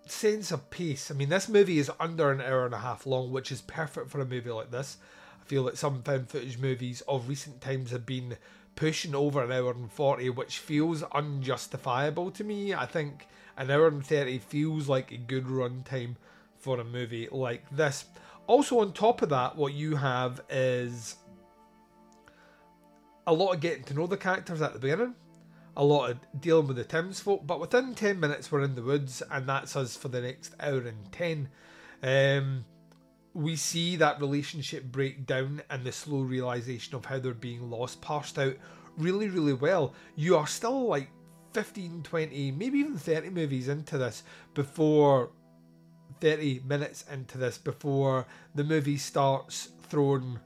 sense 0.08 0.52
of 0.52 0.72
pace. 0.72 1.12
I 1.12 1.14
mean, 1.14 1.30
this 1.30 1.48
movie 1.48 1.78
is 1.78 1.92
under 2.00 2.32
an 2.32 2.42
hour 2.42 2.66
and 2.66 2.74
a 2.74 2.80
half 2.80 3.06
long, 3.06 3.32
which 3.32 3.52
is 3.52 3.62
perfect 3.62 4.10
for 4.10 4.20
a 4.20 4.26
movie 4.26 4.50
like 4.50 4.72
this. 4.72 4.98
I 5.40 5.46
feel 5.46 5.66
that 5.66 5.78
some 5.78 6.02
found 6.02 6.28
footage 6.28 6.58
movies 6.58 7.02
of 7.08 7.30
recent 7.30 7.62
times 7.62 7.92
have 7.92 8.08
been 8.08 8.36
pushing 8.76 9.16
over 9.16 9.44
an 9.44 9.52
hour 9.52 9.72
and 9.72 9.92
40, 9.92 10.30
which 10.32 10.60
feels 10.60 11.04
unjustifiable 11.04 12.32
to 12.32 12.44
me. 12.44 12.74
I 12.74 12.86
think 12.86 13.28
an 13.58 13.70
hour 13.70 13.88
and 13.88 14.06
30 14.06 14.40
feels 14.40 14.88
like 14.88 15.12
a 15.12 15.18
good 15.18 15.46
runtime 15.46 16.16
for 16.58 16.80
a 16.80 16.84
movie 16.84 17.28
like 17.32 17.70
this. 17.70 18.06
Also, 18.48 18.80
on 18.80 18.94
top 18.94 19.22
of 19.22 19.30
that, 19.30 19.56
what 19.56 19.74
you 19.74 19.96
have 19.96 20.42
is 20.50 21.16
a 23.28 23.34
lot 23.34 23.54
of 23.54 23.62
getting 23.62 23.84
to 23.84 23.94
know 23.94 24.08
the 24.08 24.18
characters 24.18 24.62
at 24.62 24.74
the 24.74 24.80
beginning, 24.80 25.16
a 25.78 25.84
lot 25.84 26.10
of 26.10 26.18
dealing 26.40 26.68
with 26.68 26.78
the 26.78 26.84
townsfolk, 26.84 27.46
but 27.46 27.60
within 27.60 27.96
10 27.96 28.20
minutes, 28.20 28.52
we're 28.52 28.62
in 28.62 28.76
the 28.76 28.82
woods, 28.82 29.22
and 29.32 29.48
that's 29.48 29.76
us 29.76 29.96
for 29.96 30.08
the 30.08 30.22
next 30.22 30.56
hour 30.60 30.80
and 30.80 31.12
10. 31.12 31.50
Um, 32.04 32.66
we 33.34 33.56
see 33.56 33.96
that 33.96 34.20
relationship 34.20 34.84
break 34.86 35.26
down 35.26 35.62
and 35.70 35.84
the 35.84 35.92
slow 35.92 36.22
realization 36.22 36.96
of 36.96 37.06
how 37.06 37.20
they're 37.20 37.34
being 37.34 37.70
lost 37.70 38.02
parsed 38.02 38.38
out 38.38 38.56
really, 38.98 39.30
really 39.30 39.54
well. 39.54 39.94
You 40.16 40.36
are 40.38 40.48
still 40.48 40.88
like 40.88 41.10
15, 41.54 42.04
20, 42.04 42.52
maybe 42.52 42.80
even 42.80 42.98
30 42.98 43.30
movies 43.30 43.68
into 43.68 43.98
this 43.98 44.24
before 44.54 45.32
30 46.20 46.62
minutes 46.66 47.06
into 47.12 47.38
this 47.38 47.58
before 47.58 48.28
the 48.54 48.64
movie 48.64 48.98
starts 48.98 49.70
throwing 49.84 50.40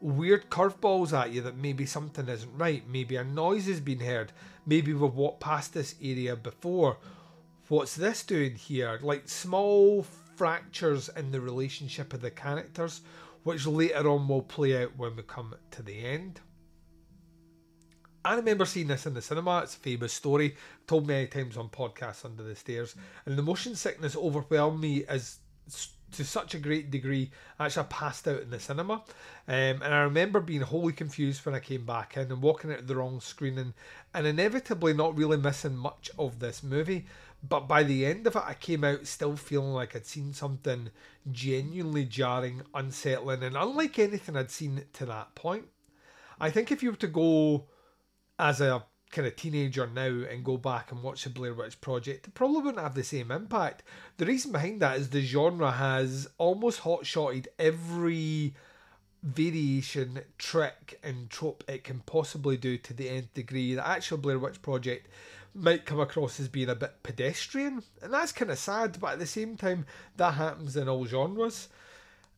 weird 0.00 0.48
curveballs 0.48 1.12
at 1.12 1.30
you 1.30 1.42
that 1.42 1.56
maybe 1.56 1.84
something 1.84 2.28
isn't 2.28 2.56
right, 2.56 2.88
maybe 2.88 3.16
a 3.16 3.24
noise 3.24 3.66
has 3.66 3.80
been 3.80 4.00
heard, 4.00 4.32
maybe 4.66 4.94
we've 4.94 5.14
walked 5.14 5.40
past 5.40 5.74
this 5.74 5.94
area 6.02 6.34
before. 6.34 6.96
What's 7.68 7.94
this 7.94 8.24
doing 8.24 8.54
here? 8.54 8.98
Like 9.02 9.28
small 9.28 10.06
fractures 10.40 11.10
in 11.18 11.30
the 11.30 11.38
relationship 11.38 12.14
of 12.14 12.22
the 12.22 12.30
characters, 12.30 13.02
which 13.42 13.66
later 13.66 14.08
on 14.08 14.26
will 14.26 14.40
play 14.40 14.82
out 14.82 14.90
when 14.96 15.14
we 15.14 15.22
come 15.22 15.54
to 15.70 15.82
the 15.82 16.02
end. 16.02 16.40
I 18.24 18.36
remember 18.36 18.64
seeing 18.64 18.86
this 18.86 19.04
in 19.04 19.12
the 19.12 19.20
cinema. 19.20 19.58
It's 19.58 19.76
a 19.76 19.80
famous 19.80 20.14
story, 20.14 20.56
told 20.86 21.06
many 21.06 21.26
times 21.26 21.58
on 21.58 21.68
podcasts 21.68 22.24
under 22.24 22.42
the 22.42 22.56
stairs. 22.56 22.94
And 23.26 23.36
the 23.36 23.42
motion 23.42 23.74
sickness 23.74 24.16
overwhelmed 24.16 24.80
me 24.80 25.04
as 25.04 25.40
to 26.12 26.24
such 26.24 26.54
a 26.54 26.58
great 26.58 26.90
degree. 26.90 27.30
I 27.58 27.66
actually 27.66 27.88
passed 27.90 28.26
out 28.26 28.40
in 28.40 28.48
the 28.48 28.60
cinema. 28.60 28.94
Um, 29.46 29.82
and 29.82 29.94
I 29.94 30.00
remember 30.00 30.40
being 30.40 30.62
wholly 30.62 30.94
confused 30.94 31.44
when 31.44 31.54
I 31.54 31.60
came 31.60 31.84
back 31.84 32.16
in 32.16 32.32
and 32.32 32.40
walking 32.40 32.72
out 32.72 32.86
the 32.86 32.96
wrong 32.96 33.20
screening 33.20 33.74
and 34.14 34.26
inevitably 34.26 34.94
not 34.94 35.18
really 35.18 35.36
missing 35.36 35.76
much 35.76 36.10
of 36.18 36.38
this 36.38 36.62
movie. 36.62 37.04
But 37.46 37.66
by 37.66 37.82
the 37.82 38.04
end 38.04 38.26
of 38.26 38.36
it, 38.36 38.42
I 38.44 38.54
came 38.54 38.84
out 38.84 39.06
still 39.06 39.36
feeling 39.36 39.72
like 39.72 39.96
I'd 39.96 40.06
seen 40.06 40.32
something 40.32 40.90
genuinely 41.30 42.04
jarring, 42.04 42.62
unsettling, 42.74 43.42
and 43.42 43.56
unlike 43.56 43.98
anything 43.98 44.36
I'd 44.36 44.50
seen 44.50 44.84
to 44.94 45.06
that 45.06 45.34
point. 45.34 45.66
I 46.40 46.50
think 46.50 46.70
if 46.70 46.82
you 46.82 46.90
were 46.90 46.96
to 46.96 47.06
go 47.06 47.64
as 48.38 48.60
a 48.60 48.84
kind 49.10 49.26
of 49.26 49.36
teenager 49.36 49.86
now 49.86 50.24
and 50.30 50.44
go 50.44 50.56
back 50.56 50.92
and 50.92 51.02
watch 51.02 51.24
the 51.24 51.30
Blair 51.30 51.54
Witch 51.54 51.80
Project, 51.80 52.28
it 52.28 52.34
probably 52.34 52.62
wouldn't 52.62 52.82
have 52.82 52.94
the 52.94 53.02
same 53.02 53.30
impact. 53.30 53.82
The 54.18 54.26
reason 54.26 54.52
behind 54.52 54.80
that 54.80 54.98
is 54.98 55.10
the 55.10 55.22
genre 55.22 55.72
has 55.72 56.28
almost 56.38 56.80
hot 56.80 57.06
shotted 57.06 57.48
every 57.58 58.54
variation, 59.22 60.20
trick, 60.38 60.98
and 61.02 61.28
trope 61.28 61.64
it 61.68 61.84
can 61.84 62.00
possibly 62.00 62.56
do 62.56 62.78
to 62.78 62.94
the 62.94 63.08
nth 63.08 63.34
degree. 63.34 63.74
The 63.74 63.86
actual 63.86 64.18
Blair 64.18 64.38
Witch 64.38 64.62
Project 64.62 65.08
might 65.54 65.84
come 65.84 66.00
across 66.00 66.40
as 66.40 66.48
being 66.48 66.68
a 66.68 66.74
bit 66.74 67.02
pedestrian, 67.02 67.82
and 68.02 68.12
that's 68.12 68.32
kind 68.32 68.50
of 68.50 68.58
sad, 68.58 68.98
but 69.00 69.14
at 69.14 69.18
the 69.18 69.26
same 69.26 69.56
time, 69.56 69.86
that 70.16 70.34
happens 70.34 70.76
in 70.76 70.88
all 70.88 71.06
genres. 71.06 71.68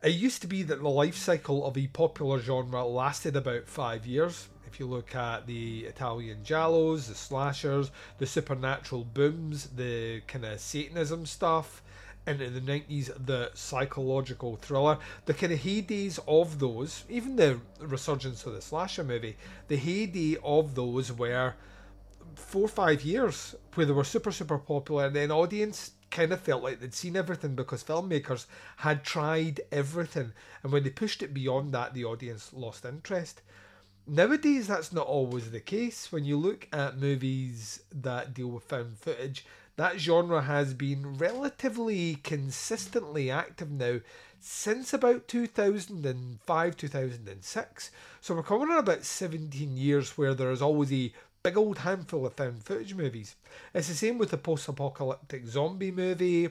It 0.02 0.14
used 0.14 0.42
to 0.42 0.48
be 0.48 0.62
that 0.64 0.82
the 0.82 0.88
life 0.88 1.16
cycle 1.16 1.64
of 1.64 1.78
a 1.78 1.86
popular 1.86 2.40
genre 2.40 2.84
lasted 2.84 3.36
about 3.36 3.68
five 3.68 4.06
years. 4.06 4.48
If 4.66 4.80
you 4.80 4.86
look 4.86 5.14
at 5.14 5.46
the 5.46 5.80
Italian 5.80 6.38
giallos, 6.44 7.06
the 7.06 7.14
slashers, 7.14 7.90
the 8.18 8.26
supernatural 8.26 9.04
booms, 9.04 9.66
the 9.76 10.22
kind 10.22 10.44
of 10.44 10.58
Satanism 10.60 11.26
stuff, 11.26 11.82
into 12.26 12.50
the 12.50 12.60
90s, 12.60 13.10
the 13.26 13.50
psychological 13.54 14.56
thriller, 14.56 14.98
the 15.26 15.34
kind 15.34 15.52
of 15.52 15.58
heydays 15.58 16.18
of 16.26 16.58
those, 16.58 17.04
even 17.08 17.36
the 17.36 17.58
resurgence 17.80 18.46
of 18.46 18.54
the 18.54 18.62
slasher 18.62 19.04
movie, 19.04 19.36
the 19.68 19.76
heyday 19.76 20.36
of 20.42 20.74
those 20.74 21.12
were 21.12 21.54
four 22.36 22.64
or 22.64 22.68
five 22.68 23.02
years 23.02 23.54
where 23.74 23.86
they 23.86 23.92
were 23.92 24.04
super 24.04 24.32
super 24.32 24.58
popular 24.58 25.06
and 25.06 25.16
then 25.16 25.30
audience 25.30 25.92
kind 26.10 26.32
of 26.32 26.40
felt 26.40 26.62
like 26.62 26.78
they'd 26.78 26.94
seen 26.94 27.16
everything 27.16 27.54
because 27.54 27.82
filmmakers 27.82 28.46
had 28.76 29.02
tried 29.02 29.62
everything. 29.72 30.32
And 30.62 30.70
when 30.70 30.84
they 30.84 30.90
pushed 30.90 31.22
it 31.22 31.32
beyond 31.32 31.72
that 31.72 31.94
the 31.94 32.04
audience 32.04 32.52
lost 32.52 32.84
interest. 32.84 33.40
Nowadays 34.06 34.66
that's 34.66 34.92
not 34.92 35.06
always 35.06 35.50
the 35.50 35.60
case. 35.60 36.12
When 36.12 36.24
you 36.24 36.36
look 36.36 36.68
at 36.72 36.98
movies 36.98 37.82
that 37.92 38.34
deal 38.34 38.48
with 38.48 38.64
found 38.64 38.98
footage 38.98 39.46
that 39.76 39.98
genre 39.98 40.42
has 40.42 40.74
been 40.74 41.16
relatively 41.16 42.16
consistently 42.16 43.30
active 43.30 43.70
now 43.70 43.98
since 44.38 44.92
about 44.92 45.28
2005 45.28 46.76
2006 46.76 47.90
so 48.20 48.34
we're 48.34 48.42
coming 48.42 48.68
on 48.70 48.78
about 48.78 49.04
17 49.04 49.76
years 49.76 50.18
where 50.18 50.34
there 50.34 50.50
is 50.50 50.60
always 50.60 50.92
a 50.92 51.12
big 51.42 51.56
old 51.56 51.78
handful 51.78 52.26
of 52.26 52.34
found 52.34 52.62
footage 52.62 52.94
movies. 52.94 53.36
It's 53.74 53.88
the 53.88 53.94
same 53.94 54.18
with 54.18 54.30
the 54.30 54.38
post 54.38 54.68
apocalyptic 54.68 55.46
zombie 55.46 55.90
movie, 55.90 56.50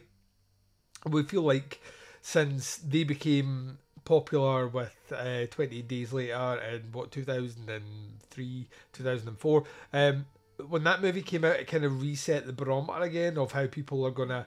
we 1.10 1.24
feel 1.24 1.42
like 1.42 1.82
since 2.22 2.78
they 2.78 3.04
became 3.04 3.78
popular 4.06 4.68
with 4.68 4.96
uh, 5.16 5.46
20 5.50 5.82
Days 5.84 6.14
Later 6.14 6.60
in 6.74 6.92
what 6.92 7.12
2003, 7.12 8.68
2004, 8.94 9.64
um, 9.94 10.26
when 10.68 10.84
that 10.84 11.02
movie 11.02 11.24
came 11.24 11.44
out, 11.44 11.56
it 11.56 11.68
kind 11.68 11.84
of 11.84 12.02
reset 12.02 12.46
the 12.46 12.54
barometer 12.54 13.02
again 13.02 13.38
of 13.38 13.52
how 13.52 13.66
people 13.66 14.06
are 14.06 14.12
gonna 14.12 14.46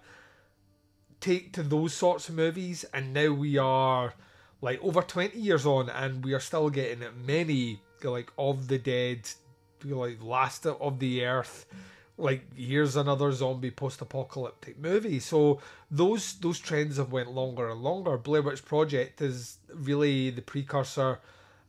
take 1.20 1.52
to 1.54 1.62
those 1.62 1.94
sorts 1.94 2.28
of 2.28 2.36
movies, 2.36 2.84
and 2.94 3.12
now 3.12 3.32
we 3.32 3.58
are 3.58 4.14
like 4.60 4.82
over 4.82 5.02
20 5.02 5.38
years 5.38 5.66
on, 5.66 5.90
and 5.90 6.24
we 6.24 6.34
are 6.34 6.40
still 6.40 6.70
getting 6.70 7.04
many 7.26 7.80
like 8.04 8.30
of 8.38 8.68
the 8.68 8.78
dead, 8.78 9.28
like 9.84 10.22
last 10.22 10.66
of 10.66 10.98
the 10.98 11.24
earth. 11.24 11.66
Like 12.16 12.44
here's 12.54 12.94
another 12.94 13.32
zombie 13.32 13.72
post-apocalyptic 13.72 14.78
movie. 14.78 15.18
So 15.18 15.60
those 15.90 16.34
those 16.34 16.60
trends 16.60 16.96
have 16.96 17.10
went 17.10 17.32
longer 17.32 17.68
and 17.68 17.82
longer. 17.82 18.16
Blair 18.16 18.42
Witch 18.42 18.64
Project 18.64 19.20
is 19.20 19.58
really 19.72 20.30
the 20.30 20.42
precursor, 20.42 21.18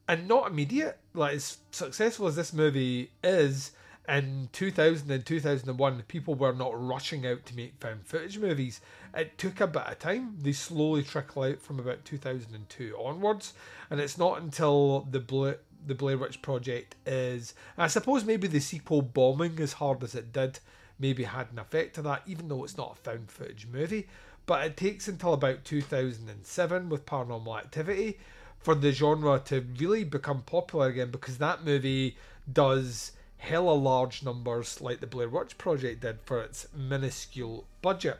and 0.08 0.28
not 0.28 0.52
immediate. 0.52 1.00
Like 1.14 1.36
as 1.36 1.58
successful 1.72 2.28
as 2.28 2.36
this 2.36 2.54
movie 2.54 3.12
is, 3.24 3.72
in 4.08 4.50
2000 4.52 5.10
and 5.10 5.26
2001, 5.26 6.04
people 6.08 6.36
were 6.36 6.54
not 6.54 6.80
rushing 6.80 7.26
out 7.26 7.46
to 7.46 7.56
make 7.56 7.74
found 7.80 8.06
footage 8.06 8.38
movies. 8.38 8.82
It 9.16 9.38
took 9.38 9.60
a 9.62 9.68
bit 9.68 9.84
of 9.84 10.00
time. 10.00 10.38
They 10.42 10.52
slowly 10.52 11.04
trickle 11.04 11.44
out 11.44 11.62
from 11.62 11.80
about 11.80 12.06
2002 12.06 12.96
onwards, 12.98 13.54
and 13.90 14.00
it's 14.00 14.18
not 14.18 14.42
until 14.42 15.08
the 15.10 15.20
Bla- 15.20 15.56
the 15.88 15.96
Blair 15.96 16.18
Witch 16.18 16.42
Project 16.42 16.96
is. 17.06 17.54
I 17.78 17.88
suppose 17.88 18.26
maybe 18.26 18.48
the 18.48 18.60
sequel 18.60 19.02
bombing 19.02 19.60
as 19.60 19.74
hard 19.74 20.04
as 20.04 20.16
it 20.16 20.34
did 20.34 20.60
maybe 21.00 21.24
had 21.24 21.48
an 21.52 21.60
effect 21.60 21.96
to 21.96 22.02
that, 22.04 22.24
even 22.26 22.48
though 22.48 22.64
it's 22.64 22.78
not 22.78 22.94
a 22.94 23.04
found 23.04 23.30
footage 23.30 23.68
movie. 23.72 24.08
But 24.46 24.66
it 24.66 24.78
takes 24.78 25.08
until 25.08 25.34
about 25.34 25.66
2007 25.66 26.90
with 26.90 27.06
Paranormal 27.06 27.58
Activity 27.58 28.20
for 28.60 28.76
the 28.76 28.92
genre 28.92 29.40
to 29.46 29.66
really 29.78 30.04
become 30.04 30.42
popular 30.42 30.88
again 30.88 31.12
because 31.12 31.38
that 31.38 31.64
movie 31.64 32.18
does 32.52 33.12
hella 33.38 33.74
large 33.74 34.24
numbers 34.24 34.82
like 34.82 35.00
the 35.00 35.08
Blair 35.08 35.30
Witch 35.30 35.58
Project 35.58 36.02
did 36.02 36.20
for 36.22 36.42
its 36.42 36.68
minuscule 36.74 37.66
budget. 37.82 38.20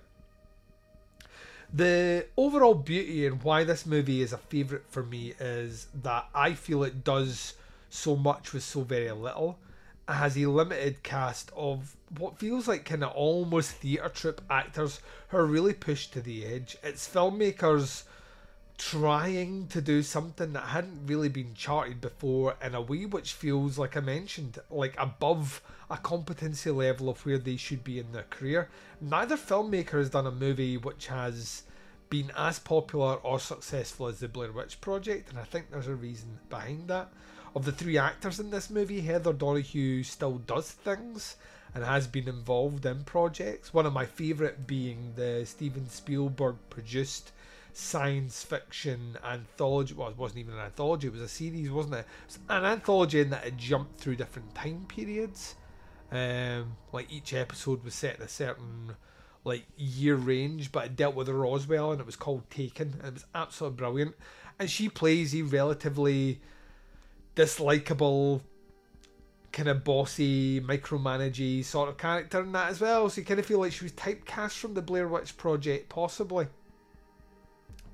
The 1.76 2.28
overall 2.38 2.74
beauty 2.74 3.28
and 3.28 3.44
why 3.44 3.66
this 3.66 3.86
movie 3.86 4.22
is 4.22 4.32
a 4.32 4.38
favourite 4.38 4.86
for 4.88 5.04
me 5.04 5.34
is 5.42 5.88
that 6.04 6.30
I 6.34 6.54
feel 6.54 6.86
it 6.86 7.04
does 7.04 7.56
so 7.90 8.16
much 8.16 8.54
with 8.54 8.64
so 8.64 8.84
very 8.84 9.12
little. 9.12 9.60
It 10.08 10.14
has 10.14 10.38
a 10.38 10.46
limited 10.46 11.04
cast 11.04 11.52
of 11.54 11.98
what 12.18 12.38
feels 12.38 12.70
like 12.70 12.86
kind 12.86 13.04
of 13.04 13.12
almost 13.12 13.72
theatre 13.72 14.08
troupe 14.08 14.42
actors 14.50 15.02
who 15.28 15.38
are 15.38 15.46
really 15.46 15.74
pushed 15.74 16.14
to 16.14 16.22
the 16.22 16.46
edge. 16.46 16.78
It's 16.82 17.10
filmmakers 17.10 18.04
trying 18.78 19.68
to 19.68 19.82
do 19.82 20.04
something 20.04 20.54
that 20.54 20.66
hadn't 20.66 21.08
really 21.08 21.30
been 21.30 21.54
charted 21.54 22.02
before 22.02 22.56
in 22.62 22.76
a 22.76 22.82
way 22.82 23.06
which 23.06 23.34
feels 23.34 23.78
like 23.78 23.96
I 23.96 24.02
mentioned, 24.02 24.60
like 24.70 24.96
above 24.98 25.62
a 25.90 25.98
competency 25.98 26.72
level 26.72 27.10
of 27.10 27.26
where 27.26 27.38
they 27.38 27.56
should 27.58 27.84
be 27.84 28.00
in 28.00 28.12
their 28.12 28.26
career. 28.30 28.70
Neither 29.00 29.38
filmmaker 29.38 30.00
has 30.00 30.10
done 30.10 30.28
a 30.28 30.32
movie 30.32 30.78
which 30.78 31.08
has 31.08 31.64
been 32.10 32.32
as 32.38 32.60
popular 32.60 33.16
or 33.16 33.40
successful 33.40 34.08
as 34.08 34.20
the 34.20 34.28
Blair 34.28 34.52
Witch 34.52 34.80
Project, 34.82 35.30
and 35.30 35.40
I 35.40 35.44
think 35.44 35.70
there's 35.70 35.88
a 35.88 35.96
reason 35.96 36.40
behind 36.50 36.88
that. 36.90 37.12
Of 37.56 37.66
the 37.66 37.72
three 37.72 37.98
actors 37.98 38.40
in 38.40 38.50
this 38.50 38.70
movie, 38.70 39.02
Heather 39.02 39.32
Donahue 39.32 40.04
still 40.04 40.40
does 40.40 40.72
things 40.72 41.38
and 41.74 41.84
has 41.84 42.08
been 42.08 42.28
involved 42.28 42.86
in 42.86 43.04
projects. 43.04 43.74
One 43.74 43.86
of 43.86 43.94
my 43.94 44.06
favourite 44.06 44.68
being 44.68 45.14
the 45.16 45.46
Steven 45.46 45.90
Spielberg 45.90 46.56
produced 46.70 47.32
science 47.78 48.42
fiction 48.44 49.18
anthology. 49.24 49.94
Well, 49.94 50.10
it 50.10 50.18
wasn't 50.18 50.40
even 50.40 50.54
an 50.54 50.62
anthology; 50.62 51.08
it 51.08 51.14
was 51.14 51.22
a 51.22 51.28
series, 51.28 51.70
wasn't 51.70 51.96
it? 51.96 52.00
it 52.00 52.28
was 52.28 52.40
an 52.50 52.66
anthology 52.66 53.22
in 53.22 53.30
that 53.32 53.46
it 53.46 53.58
jumped 53.58 54.00
through 54.00 54.16
different 54.16 54.56
time 54.56 54.86
periods. 54.88 55.56
Um, 56.12 56.78
like 56.94 57.12
each 57.12 57.34
episode 57.34 57.84
was 57.84 57.94
set 57.94 58.18
in 58.18 58.22
a 58.22 58.28
certain 58.28 58.96
like 59.44 59.66
year 59.78 60.16
range, 60.16 60.72
but 60.72 60.86
it 60.86 60.96
dealt 60.96 61.16
with 61.16 61.30
Roswell, 61.30 61.92
and 61.92 62.00
it 62.00 62.06
was 62.06 62.16
called 62.16 62.50
Taken. 62.50 62.96
And 63.00 63.10
it 63.10 63.14
was 63.14 63.26
absolutely 63.36 63.78
brilliant. 63.78 64.16
And 64.58 64.70
she 64.70 64.88
plays 64.90 65.36
a 65.36 65.42
relatively 65.42 66.40
dislikable 67.36 68.42
kind 69.52 69.70
of 69.70 69.84
bossy, 69.84 70.60
micromanagey 70.62 71.64
sort 71.64 71.90
of 71.90 71.98
character 71.98 72.42
in 72.42 72.52
that 72.54 72.70
as 72.70 72.82
well. 72.82 73.10
So 73.10 73.22
you 73.22 73.26
kind 73.26 73.40
of 73.40 73.46
feel 73.46 73.60
like 73.60 73.72
she 73.72 73.86
was 73.86 73.94
typecast 73.94 74.58
from 74.58 74.74
the 74.74 74.82
Blair 74.82 75.08
Witch 75.08 75.38
Project, 75.38 75.90
possibly. 75.90 76.48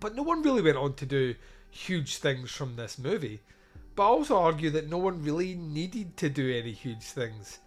But 0.02 0.16
no 0.16 0.24
one 0.24 0.42
really 0.42 0.62
went 0.62 0.78
on 0.78 0.96
to 0.96 1.06
do 1.06 1.36
huge 1.70 2.18
things 2.18 2.52
from 2.52 2.76
this 2.76 3.00
movie. 3.00 3.40
But 3.96 4.04
I 4.04 4.08
also 4.08 4.38
argue 4.38 4.70
that 4.72 4.90
no 4.90 4.98
one 4.98 5.24
really 5.24 5.56
needed 5.56 6.18
to 6.18 6.30
do 6.30 6.54
any 6.54 6.74
huge 6.74 7.04
things. 7.04 7.60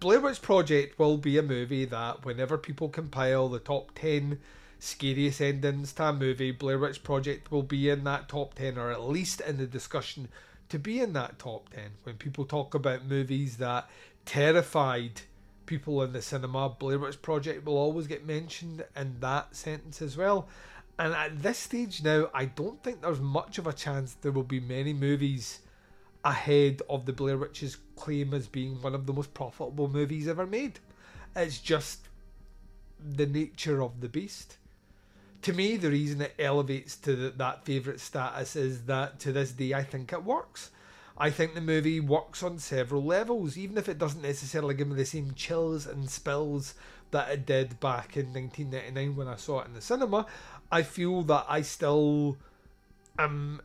Blair 0.00 0.20
Witch 0.20 0.42
Project 0.42 0.98
will 0.98 1.18
be 1.18 1.38
a 1.38 1.42
movie 1.42 1.84
that, 1.84 2.24
whenever 2.24 2.58
people 2.58 2.88
compile 2.88 3.48
the 3.48 3.58
top 3.58 3.94
10 3.94 4.38
scariest 4.78 5.40
endings 5.40 5.92
to 5.92 6.04
a 6.04 6.12
movie, 6.12 6.50
Blair 6.52 6.78
Witch 6.78 7.02
Project 7.02 7.52
will 7.52 7.62
be 7.62 7.90
in 7.90 8.04
that 8.04 8.28
top 8.28 8.54
10, 8.54 8.78
or 8.78 8.90
at 8.90 9.02
least 9.02 9.40
in 9.42 9.58
the 9.58 9.66
discussion 9.66 10.28
to 10.70 10.78
be 10.78 11.00
in 11.00 11.12
that 11.12 11.38
top 11.38 11.68
10. 11.74 11.82
When 12.02 12.16
people 12.16 12.44
talk 12.44 12.74
about 12.74 13.04
movies 13.04 13.58
that 13.58 13.88
terrified 14.24 15.20
people 15.66 16.02
in 16.02 16.12
the 16.12 16.22
cinema, 16.22 16.70
Blair 16.70 16.98
Witch 16.98 17.20
Project 17.20 17.66
will 17.66 17.76
always 17.76 18.06
get 18.06 18.26
mentioned 18.26 18.84
in 18.96 19.20
that 19.20 19.54
sentence 19.54 20.00
as 20.00 20.16
well. 20.16 20.48
And 21.00 21.14
at 21.14 21.42
this 21.42 21.56
stage 21.56 22.02
now, 22.04 22.28
I 22.34 22.44
don't 22.44 22.82
think 22.82 23.00
there's 23.00 23.20
much 23.20 23.56
of 23.56 23.66
a 23.66 23.72
chance 23.72 24.12
there 24.12 24.32
will 24.32 24.42
be 24.42 24.60
many 24.60 24.92
movies 24.92 25.60
ahead 26.22 26.82
of 26.90 27.06
the 27.06 27.12
Blair 27.14 27.38
Witch's 27.38 27.78
claim 27.96 28.34
as 28.34 28.46
being 28.46 28.82
one 28.82 28.94
of 28.94 29.06
the 29.06 29.14
most 29.14 29.32
profitable 29.32 29.88
movies 29.88 30.28
ever 30.28 30.46
made. 30.46 30.78
It's 31.34 31.58
just 31.58 32.00
the 33.02 33.24
nature 33.24 33.82
of 33.82 34.02
the 34.02 34.10
beast. 34.10 34.58
To 35.40 35.54
me, 35.54 35.78
the 35.78 35.88
reason 35.88 36.20
it 36.20 36.34
elevates 36.38 36.96
to 36.96 37.16
the, 37.16 37.30
that 37.30 37.64
favourite 37.64 37.98
status 37.98 38.54
is 38.54 38.82
that 38.82 39.18
to 39.20 39.32
this 39.32 39.52
day 39.52 39.72
I 39.72 39.84
think 39.84 40.12
it 40.12 40.22
works. 40.22 40.70
I 41.16 41.30
think 41.30 41.54
the 41.54 41.62
movie 41.62 42.00
works 42.00 42.42
on 42.42 42.58
several 42.58 43.02
levels, 43.02 43.56
even 43.56 43.78
if 43.78 43.88
it 43.88 43.98
doesn't 43.98 44.20
necessarily 44.20 44.74
give 44.74 44.88
me 44.88 44.96
the 44.96 45.06
same 45.06 45.32
chills 45.32 45.86
and 45.86 46.10
spills 46.10 46.74
that 47.10 47.30
it 47.30 47.46
did 47.46 47.80
back 47.80 48.16
in 48.16 48.32
1999 48.32 49.16
when 49.16 49.28
I 49.28 49.36
saw 49.36 49.60
it 49.60 49.66
in 49.66 49.74
the 49.74 49.80
cinema. 49.80 50.26
I 50.70 50.82
feel 50.82 51.22
that 51.24 51.46
I 51.48 51.62
still 51.62 52.36
am 53.18 53.60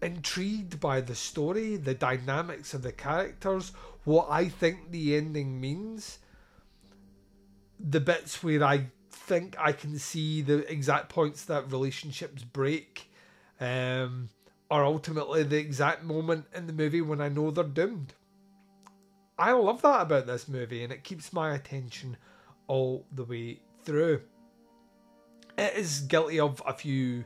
intrigued 0.00 0.78
by 0.80 1.00
the 1.00 1.14
story, 1.14 1.76
the 1.76 1.94
dynamics 1.94 2.74
of 2.74 2.82
the 2.82 2.92
characters, 2.92 3.72
what 4.04 4.28
I 4.30 4.48
think 4.48 4.90
the 4.90 5.16
ending 5.16 5.60
means, 5.60 6.18
the 7.80 8.00
bits 8.00 8.42
where 8.42 8.62
I 8.62 8.86
think 9.10 9.56
I 9.58 9.72
can 9.72 9.98
see 9.98 10.42
the 10.42 10.70
exact 10.70 11.08
points 11.08 11.44
that 11.46 11.72
relationships 11.72 12.44
break, 12.44 13.10
um, 13.60 14.28
ultimately 14.70 15.42
the 15.42 15.58
exact 15.58 16.04
moment 16.04 16.46
in 16.54 16.66
the 16.66 16.72
movie 16.72 17.00
when 17.00 17.20
I 17.20 17.28
know 17.28 17.50
they're 17.50 17.64
doomed. 17.64 18.14
I 19.38 19.52
love 19.52 19.82
that 19.82 20.02
about 20.02 20.26
this 20.26 20.48
movie, 20.48 20.84
and 20.84 20.92
it 20.92 21.04
keeps 21.04 21.32
my 21.32 21.54
attention 21.54 22.16
all 22.66 23.06
the 23.12 23.24
way 23.24 23.60
through 23.84 24.22
it 25.58 25.74
is 25.74 26.00
guilty 26.00 26.38
of 26.38 26.62
a 26.64 26.72
few 26.72 27.24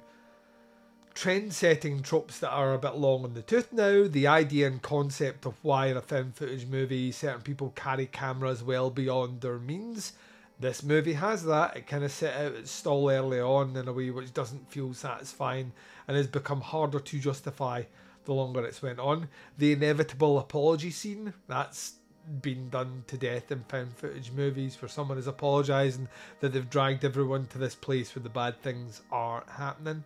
trend 1.15 1.53
setting 1.53 2.03
tropes 2.03 2.39
that 2.39 2.51
are 2.51 2.73
a 2.73 2.79
bit 2.79 2.97
long 2.97 3.25
in 3.25 3.35
the 3.35 3.43
tooth 3.43 3.73
now. 3.73 4.07
The 4.09 4.27
idea 4.27 4.67
and 4.67 4.81
concept 4.81 5.45
of 5.45 5.55
why 5.63 5.87
in 5.87 5.97
a 5.97 6.01
film 6.01 6.33
footage 6.33 6.67
movie 6.67 7.13
certain 7.13 7.43
people 7.43 7.73
carry 7.77 8.07
cameras 8.07 8.63
well 8.63 8.91
beyond 8.91 9.43
their 9.43 9.59
means. 9.59 10.15
This 10.59 10.83
movie 10.83 11.15
has 11.15 11.45
that. 11.45 11.77
It 11.77 11.87
kind 11.87 12.05
of 12.05 12.13
set 12.13 12.37
out 12.37 12.53
its 12.53 12.71
stall 12.71 13.11
early 13.11 13.41
on 13.41 13.77
in 13.77 13.89
a 13.89 13.93
way 13.93 14.11
which 14.11 14.33
doesn't 14.33 14.71
feel 14.71 14.95
satisfying 14.95 15.73
and 16.09 16.17
has 16.17 16.27
become 16.27 16.61
harder 16.61 17.01
to 17.01 17.19
justify 17.19 17.83
the 18.25 18.33
longer 18.33 18.65
it's 18.65 18.81
went 18.81 18.99
on. 18.99 19.29
The 19.59 19.73
inevitable 19.73 20.39
apology 20.39 20.91
scene, 20.91 21.35
that's 21.49 21.95
been 22.41 22.69
done 22.69 23.05
to 23.09 23.17
death 23.17 23.51
in 23.51 23.65
found 23.65 23.97
footage 23.97 24.33
movies 24.33 24.81
where 24.81 24.89
someone 24.89 25.19
is 25.19 25.27
apologising 25.27 26.09
that 26.41 26.53
they've 26.53 26.71
dragged 26.71 27.05
everyone 27.05 27.47
to 27.47 27.59
this 27.59 27.75
place 27.75 28.15
where 28.15 28.23
the 28.23 28.29
bad 28.29 28.61
things 28.63 29.03
are 29.11 29.45
happening. 29.57 30.05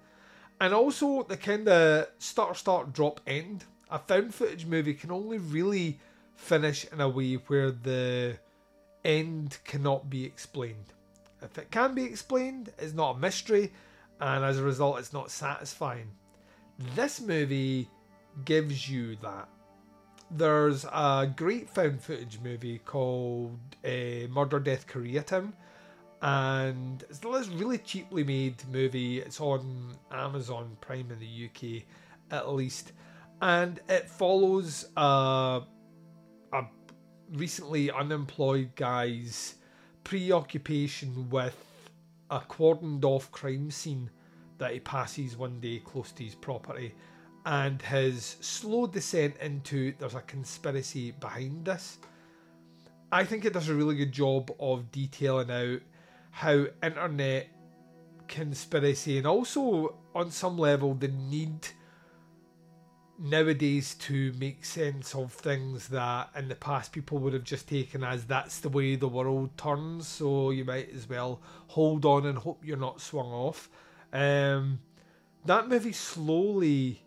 And 0.61 0.73
also 0.73 1.23
the 1.23 1.37
kind 1.37 1.69
of 1.69 2.09
start, 2.19 2.57
start, 2.57 2.93
drop 2.93 3.21
end. 3.27 3.65
A 3.91 3.99
found 3.99 4.35
footage 4.35 4.67
movie 4.67 4.95
can 4.95 5.11
only 5.11 5.39
really 5.39 5.99
finish 6.37 6.87
in 6.93 7.01
a 7.01 7.09
way 7.09 7.35
where 7.35 7.71
the 7.71 8.39
end 9.05 9.59
cannot 9.65 10.11
be 10.11 10.25
explained. 10.25 10.93
If 11.43 11.59
it 11.59 11.71
can 11.71 11.95
be 11.95 12.05
explained, 12.05 12.73
it's 12.79 12.95
not 12.95 13.17
a 13.17 13.19
mystery, 13.19 13.73
and 14.21 14.45
as 14.45 14.59
a 14.59 14.63
result, 14.63 14.99
it's 14.99 15.13
not 15.13 15.31
satisfying. 15.31 16.11
This 16.95 17.21
movie 17.21 17.89
gives 18.45 18.89
you 18.89 19.17
that 19.23 19.49
there's 20.31 20.85
a 20.85 21.33
great 21.35 21.71
found 21.71 22.03
footage 22.03 22.41
movie 22.43 22.79
called 22.79 23.59
uh, 23.85 24.27
Murder 24.31 24.59
Death 24.59 24.87
Koreatown, 24.87 25.53
and 26.23 27.05
it's 27.09 27.19
this 27.19 27.49
really 27.49 27.79
cheaply 27.79 28.25
made 28.25 28.62
movie. 28.71 29.21
It's 29.21 29.41
on 29.41 29.97
Amazon 30.11 30.77
Prime 30.81 31.11
in 31.11 31.21
the 31.21 31.47
UK, 31.47 31.85
at 32.31 32.53
least, 32.53 32.93
and 33.41 33.81
it 33.89 34.09
follows 34.09 34.89
a, 34.97 35.62
a 36.53 36.65
recently 37.33 37.91
unemployed 37.91 38.75
guy's 38.75 39.57
preoccupation 40.05 41.29
with 41.31 41.57
a 42.31 42.41
cordoned 42.41 43.05
off 43.05 43.31
crime 43.31 43.71
scene 43.71 44.11
that 44.59 44.73
he 44.73 44.81
passes 44.81 45.37
one 45.37 45.61
day 45.61 45.81
close 45.85 46.12
to 46.12 46.25
his 46.25 46.35
property 46.35 46.95
and 47.47 47.81
his 47.81 48.37
slow 48.41 48.89
descent 48.89 49.37
into 49.41 49.95
there's 49.99 50.17
a 50.17 50.21
conspiracy 50.23 51.13
behind 51.13 51.65
this. 51.65 51.99
I 53.13 53.25
think 53.25 53.45
it 53.45 53.53
does 53.53 53.69
a 53.69 53.75
really 53.75 53.95
good 53.95 54.11
job 54.11 54.51
of 54.59 54.91
detailing 54.91 55.53
out 55.53 55.81
how 56.33 56.67
internet 56.83 57.47
conspiracy 58.27 59.17
and 59.19 59.29
also 59.29 59.95
on 60.13 60.33
some 60.33 60.59
level 60.59 60.95
the 60.95 61.07
need 61.07 61.69
nowadays 63.19 63.95
to 63.95 64.33
make 64.39 64.65
sense 64.65 65.15
of 65.15 65.33
things 65.33 65.87
that 65.89 66.29
in 66.37 66.49
the 66.49 66.55
past 66.57 66.93
people 66.93 67.19
would 67.19 67.33
have 67.33 67.45
just 67.45 67.69
taken 67.69 68.03
as 68.03 68.25
that's 68.25 68.59
the 68.59 68.69
way 68.69 68.97
the 68.97 69.09
world 69.09 69.57
turns 69.57 70.07
so 70.07 70.51
you 70.51 70.65
might 70.65 70.91
as 70.93 71.09
well 71.09 71.41
hold 71.69 72.05
on 72.05 72.27
and 72.27 72.37
hope 72.37 72.61
you're 72.65 72.77
not 72.77 73.01
swung 73.01 73.29
off 73.29 73.71
um, 74.13 74.81
that 75.47 75.69
movie 75.69 75.93
slowly 75.93 77.06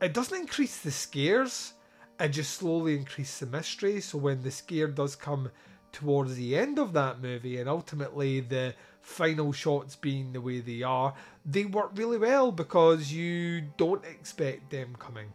it 0.00 0.14
doesn't 0.14 0.40
increase 0.40 0.78
the 0.78 0.90
scares 0.90 1.74
it 2.20 2.28
just 2.28 2.54
slowly 2.54 2.96
increases 2.96 3.40
the 3.40 3.46
mystery 3.46 4.00
so 4.00 4.18
when 4.18 4.42
the 4.42 4.50
scare 4.50 4.88
does 4.88 5.14
come 5.14 5.50
towards 5.92 6.34
the 6.36 6.56
end 6.56 6.78
of 6.78 6.92
that 6.92 7.20
movie 7.20 7.58
and 7.58 7.68
ultimately 7.68 8.40
the 8.40 8.74
final 9.00 9.52
shots 9.52 9.96
being 9.96 10.32
the 10.32 10.40
way 10.40 10.60
they 10.60 10.82
are, 10.82 11.14
they 11.44 11.64
work 11.64 11.90
really 11.94 12.18
well 12.18 12.52
because 12.52 13.12
you 13.12 13.62
don't 13.76 14.04
expect 14.04 14.70
them 14.70 14.94
coming. 14.98 15.32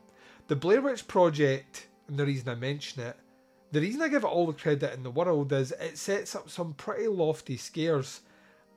The 0.47 0.55
Blair 0.55 0.81
Witch 0.81 1.07
Project, 1.07 1.87
and 2.07 2.17
the 2.17 2.25
reason 2.25 2.49
I 2.49 2.55
mention 2.55 3.01
it, 3.01 3.17
the 3.71 3.81
reason 3.81 4.01
I 4.01 4.07
give 4.07 4.23
it 4.23 4.27
all 4.27 4.45
the 4.45 4.53
credit 4.53 4.93
in 4.93 5.03
the 5.03 5.09
world 5.09 5.51
is 5.51 5.71
it 5.71 5.97
sets 5.97 6.35
up 6.35 6.49
some 6.49 6.73
pretty 6.73 7.07
lofty 7.07 7.57
scares 7.57 8.21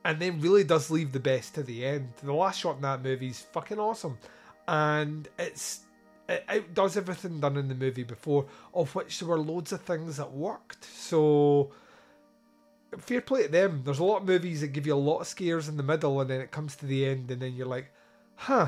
and 0.03 0.19
then 0.19 0.41
really 0.41 0.63
does 0.63 0.89
leave 0.89 1.11
the 1.11 1.19
best 1.19 1.53
to 1.55 1.63
the 1.63 1.85
end. 1.85 2.13
The 2.23 2.33
last 2.33 2.59
shot 2.59 2.77
in 2.77 2.81
that 2.81 3.03
movie 3.03 3.27
is 3.27 3.41
fucking 3.41 3.79
awesome. 3.79 4.17
And 4.67 5.27
it's 5.37 5.81
it 6.29 6.43
outdoes 6.49 6.97
everything 6.97 7.39
done 7.39 7.57
in 7.57 7.69
the 7.69 7.75
movie 7.75 8.03
before, 8.03 8.45
of 8.73 8.93
which 8.95 9.19
there 9.19 9.29
were 9.29 9.39
loads 9.39 9.71
of 9.71 9.81
things 9.81 10.17
that 10.17 10.31
worked. 10.31 10.83
So 10.83 11.71
fair 12.97 13.21
play 13.21 13.43
to 13.43 13.49
them. 13.49 13.81
There's 13.85 13.99
a 13.99 14.03
lot 14.03 14.21
of 14.21 14.27
movies 14.27 14.61
that 14.61 14.67
give 14.69 14.85
you 14.85 14.93
a 14.93 14.95
lot 14.95 15.19
of 15.19 15.27
scares 15.27 15.69
in 15.69 15.77
the 15.77 15.83
middle, 15.83 16.19
and 16.19 16.29
then 16.29 16.41
it 16.41 16.51
comes 16.51 16.75
to 16.77 16.85
the 16.85 17.05
end, 17.05 17.31
and 17.31 17.41
then 17.41 17.55
you're 17.55 17.67
like, 17.67 17.91
huh. 18.35 18.67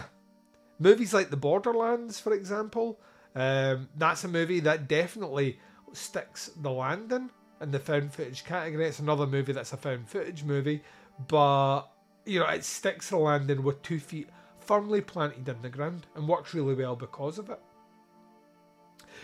Movies 0.80 1.14
like 1.14 1.30
The 1.30 1.38
Borderlands, 1.38 2.22
for 2.22 2.34
example, 2.34 3.00
um, 3.36 3.90
that's 3.98 4.24
a 4.24 4.30
movie 4.30 4.62
that 4.62 4.88
definitely 4.88 5.60
sticks 5.92 6.52
the 6.62 6.72
landing 6.72 7.30
in 7.62 7.72
the 7.72 7.80
found 7.80 8.14
footage 8.14 8.46
category. 8.46 8.88
It's 8.88 9.00
another 9.00 9.28
movie 9.28 9.52
that's 9.52 9.74
a 9.74 9.78
found 9.78 10.08
footage 10.08 10.44
movie, 10.44 10.82
but 11.28 11.84
you 12.26 12.40
know 12.40 12.48
it 12.48 12.64
sticks 12.64 13.10
the 13.10 13.18
landing 13.18 13.64
with 13.64 13.82
two 13.82 14.00
feet 14.00 14.30
firmly 14.70 15.02
planted 15.02 15.50
in 15.50 15.60
the 15.64 15.68
ground 15.68 16.06
and 16.14 16.28
works 16.28 16.54
really 16.54 16.76
well 16.76 16.96
because 16.96 17.40
of 17.40 17.50
it. 17.50 17.60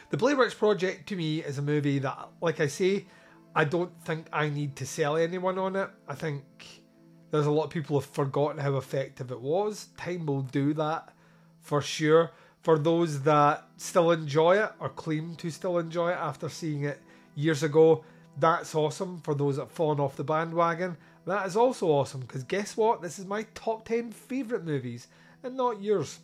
The 0.09 0.17
Witch 0.17 0.57
Project 0.57 1.07
to 1.09 1.15
me 1.15 1.43
is 1.43 1.59
a 1.59 1.61
movie 1.61 1.99
that, 1.99 2.29
like 2.41 2.59
I 2.59 2.65
say, 2.65 3.05
I 3.53 3.63
don't 3.63 3.91
think 4.05 4.25
I 4.33 4.49
need 4.49 4.75
to 4.77 4.87
sell 4.87 5.15
anyone 5.15 5.59
on 5.59 5.75
it. 5.75 5.91
I 6.07 6.15
think 6.15 6.81
there's 7.29 7.45
a 7.45 7.51
lot 7.51 7.65
of 7.65 7.69
people 7.69 7.99
have 7.99 8.09
forgotten 8.09 8.59
how 8.59 8.75
effective 8.77 9.29
it 9.29 9.39
was. 9.39 9.89
Time 9.97 10.25
will 10.25 10.41
do 10.41 10.73
that 10.73 11.13
for 11.61 11.79
sure. 11.79 12.31
For 12.63 12.79
those 12.79 13.21
that 13.21 13.67
still 13.77 14.09
enjoy 14.09 14.63
it 14.63 14.71
or 14.79 14.89
claim 14.89 15.35
to 15.35 15.51
still 15.51 15.77
enjoy 15.77 16.09
it 16.09 16.17
after 16.17 16.49
seeing 16.49 16.85
it 16.85 16.99
years 17.35 17.61
ago, 17.61 18.03
that's 18.39 18.73
awesome. 18.73 19.21
For 19.21 19.35
those 19.35 19.57
that 19.57 19.65
have 19.65 19.71
fallen 19.71 19.99
off 19.99 20.17
the 20.17 20.23
bandwagon, 20.23 20.97
that 21.27 21.45
is 21.45 21.55
also 21.55 21.85
awesome 21.89 22.21
because 22.21 22.41
guess 22.41 22.75
what? 22.75 23.03
This 23.03 23.19
is 23.19 23.27
my 23.27 23.45
top 23.53 23.85
10 23.85 24.11
favourite 24.11 24.65
movies 24.65 25.07
and 25.45 25.55
not 25.55 25.81
yours. 25.81 26.19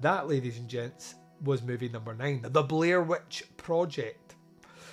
That, 0.00 0.28
ladies 0.28 0.58
and 0.58 0.68
gents, 0.68 1.14
was 1.42 1.62
movie 1.62 1.88
number 1.88 2.14
nine, 2.14 2.42
The 2.42 2.62
Blair 2.62 3.02
Witch 3.02 3.44
Project. 3.56 4.34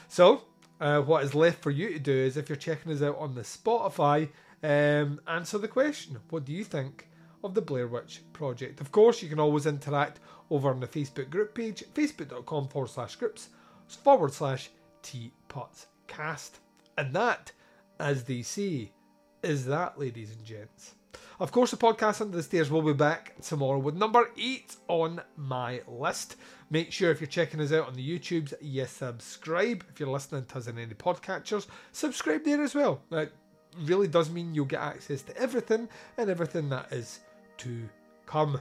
So, 0.08 0.44
uh, 0.80 1.02
what 1.02 1.24
is 1.24 1.36
left 1.36 1.62
for 1.62 1.72
you 1.72 1.90
to 1.94 2.00
do 2.00 2.14
is 2.14 2.38
if 2.38 2.48
you're 2.48 2.56
checking 2.56 2.92
us 2.92 3.02
out 3.02 3.18
on 3.18 3.36
the 3.36 3.42
Spotify, 3.42 4.30
um, 4.64 5.20
answer 5.28 5.58
the 5.58 5.68
question 5.68 6.18
What 6.30 6.46
do 6.46 6.54
you 6.54 6.64
think 6.64 7.10
of 7.44 7.54
the 7.54 7.62
Blair 7.62 7.88
Witch 7.88 8.22
Project? 8.34 8.80
Of 8.82 8.92
course, 8.92 9.22
you 9.22 9.30
can 9.30 9.40
always 9.40 9.66
interact 9.66 10.20
over 10.50 10.70
on 10.70 10.80
the 10.80 10.88
Facebook 10.88 11.30
group 11.30 11.56
page, 11.56 11.84
facebook.com 11.94 12.70
forward 12.70 12.90
slash 12.90 13.16
groups 13.16 13.50
forward 13.88 14.34
slash 14.34 14.70
teapotscast. 15.04 16.52
And 16.98 17.14
that, 17.14 17.52
as 18.00 18.24
they 18.24 18.42
say, 18.42 18.92
is 19.44 19.66
that, 19.66 20.00
ladies 20.00 20.32
and 20.32 20.44
gents. 20.44 20.96
Of 21.40 21.52
course, 21.52 21.70
the 21.70 21.78
podcast 21.78 22.22
Under 22.22 22.36
the 22.36 22.42
Stairs 22.44 22.72
will 22.72 22.82
be 22.82 22.94
back 22.94 23.40
tomorrow 23.42 23.78
with 23.78 23.96
number 23.96 24.32
eight 24.40 24.76
on 24.88 25.22
my 25.36 25.82
list. 25.88 26.36
Make 26.72 26.92
sure 26.92 27.12
if 27.12 27.22
you're 27.22 27.28
checking 27.28 27.62
us 27.62 27.72
out 27.72 27.88
on 27.88 27.94
the 27.94 28.20
YouTubes, 28.20 28.54
you 28.60 28.86
subscribe. 28.88 29.86
If 29.90 30.00
you're 30.00 30.10
listening 30.10 30.46
to 30.46 30.58
us 30.58 30.68
in 30.68 30.80
any 30.80 30.96
podcatchers, 30.96 31.68
subscribe 31.92 32.44
there 32.44 32.64
as 32.64 32.74
well. 32.74 33.02
That 33.12 33.32
really 33.82 34.08
does 34.08 34.32
mean 34.32 34.56
you'll 34.56 34.66
get 34.66 34.82
access 34.82 35.22
to 35.24 35.38
everything 35.38 35.88
and 36.18 36.30
everything 36.30 36.70
that 36.70 36.92
is 36.92 37.20
to 37.58 37.88
come. 38.26 38.60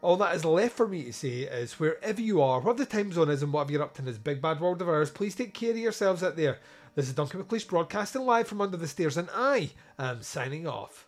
All 0.00 0.16
that 0.16 0.34
is 0.34 0.44
left 0.44 0.76
for 0.76 0.88
me 0.88 1.04
to 1.04 1.12
say 1.12 1.40
is 1.40 1.78
wherever 1.78 2.20
you 2.20 2.40
are, 2.40 2.60
whatever 2.60 2.84
the 2.84 2.90
time 2.90 3.12
zone 3.12 3.30
is, 3.30 3.42
and 3.42 3.52
whatever 3.52 3.72
you're 3.72 3.82
up 3.82 3.94
to 3.94 4.02
in 4.02 4.06
this 4.06 4.18
big 4.18 4.40
bad 4.40 4.60
world 4.60 4.80
of 4.80 4.88
ours, 4.88 5.10
please 5.10 5.34
take 5.34 5.52
care 5.52 5.72
of 5.72 5.78
yourselves 5.78 6.22
out 6.22 6.36
there. 6.36 6.60
This 6.94 7.08
is 7.08 7.14
Duncan 7.14 7.42
McLeish 7.42 7.68
broadcasting 7.68 8.24
live 8.24 8.48
from 8.48 8.60
under 8.60 8.76
the 8.76 8.88
stairs, 8.88 9.18
and 9.18 9.28
I 9.34 9.70
am 9.98 10.22
signing 10.22 10.66
off. 10.66 11.05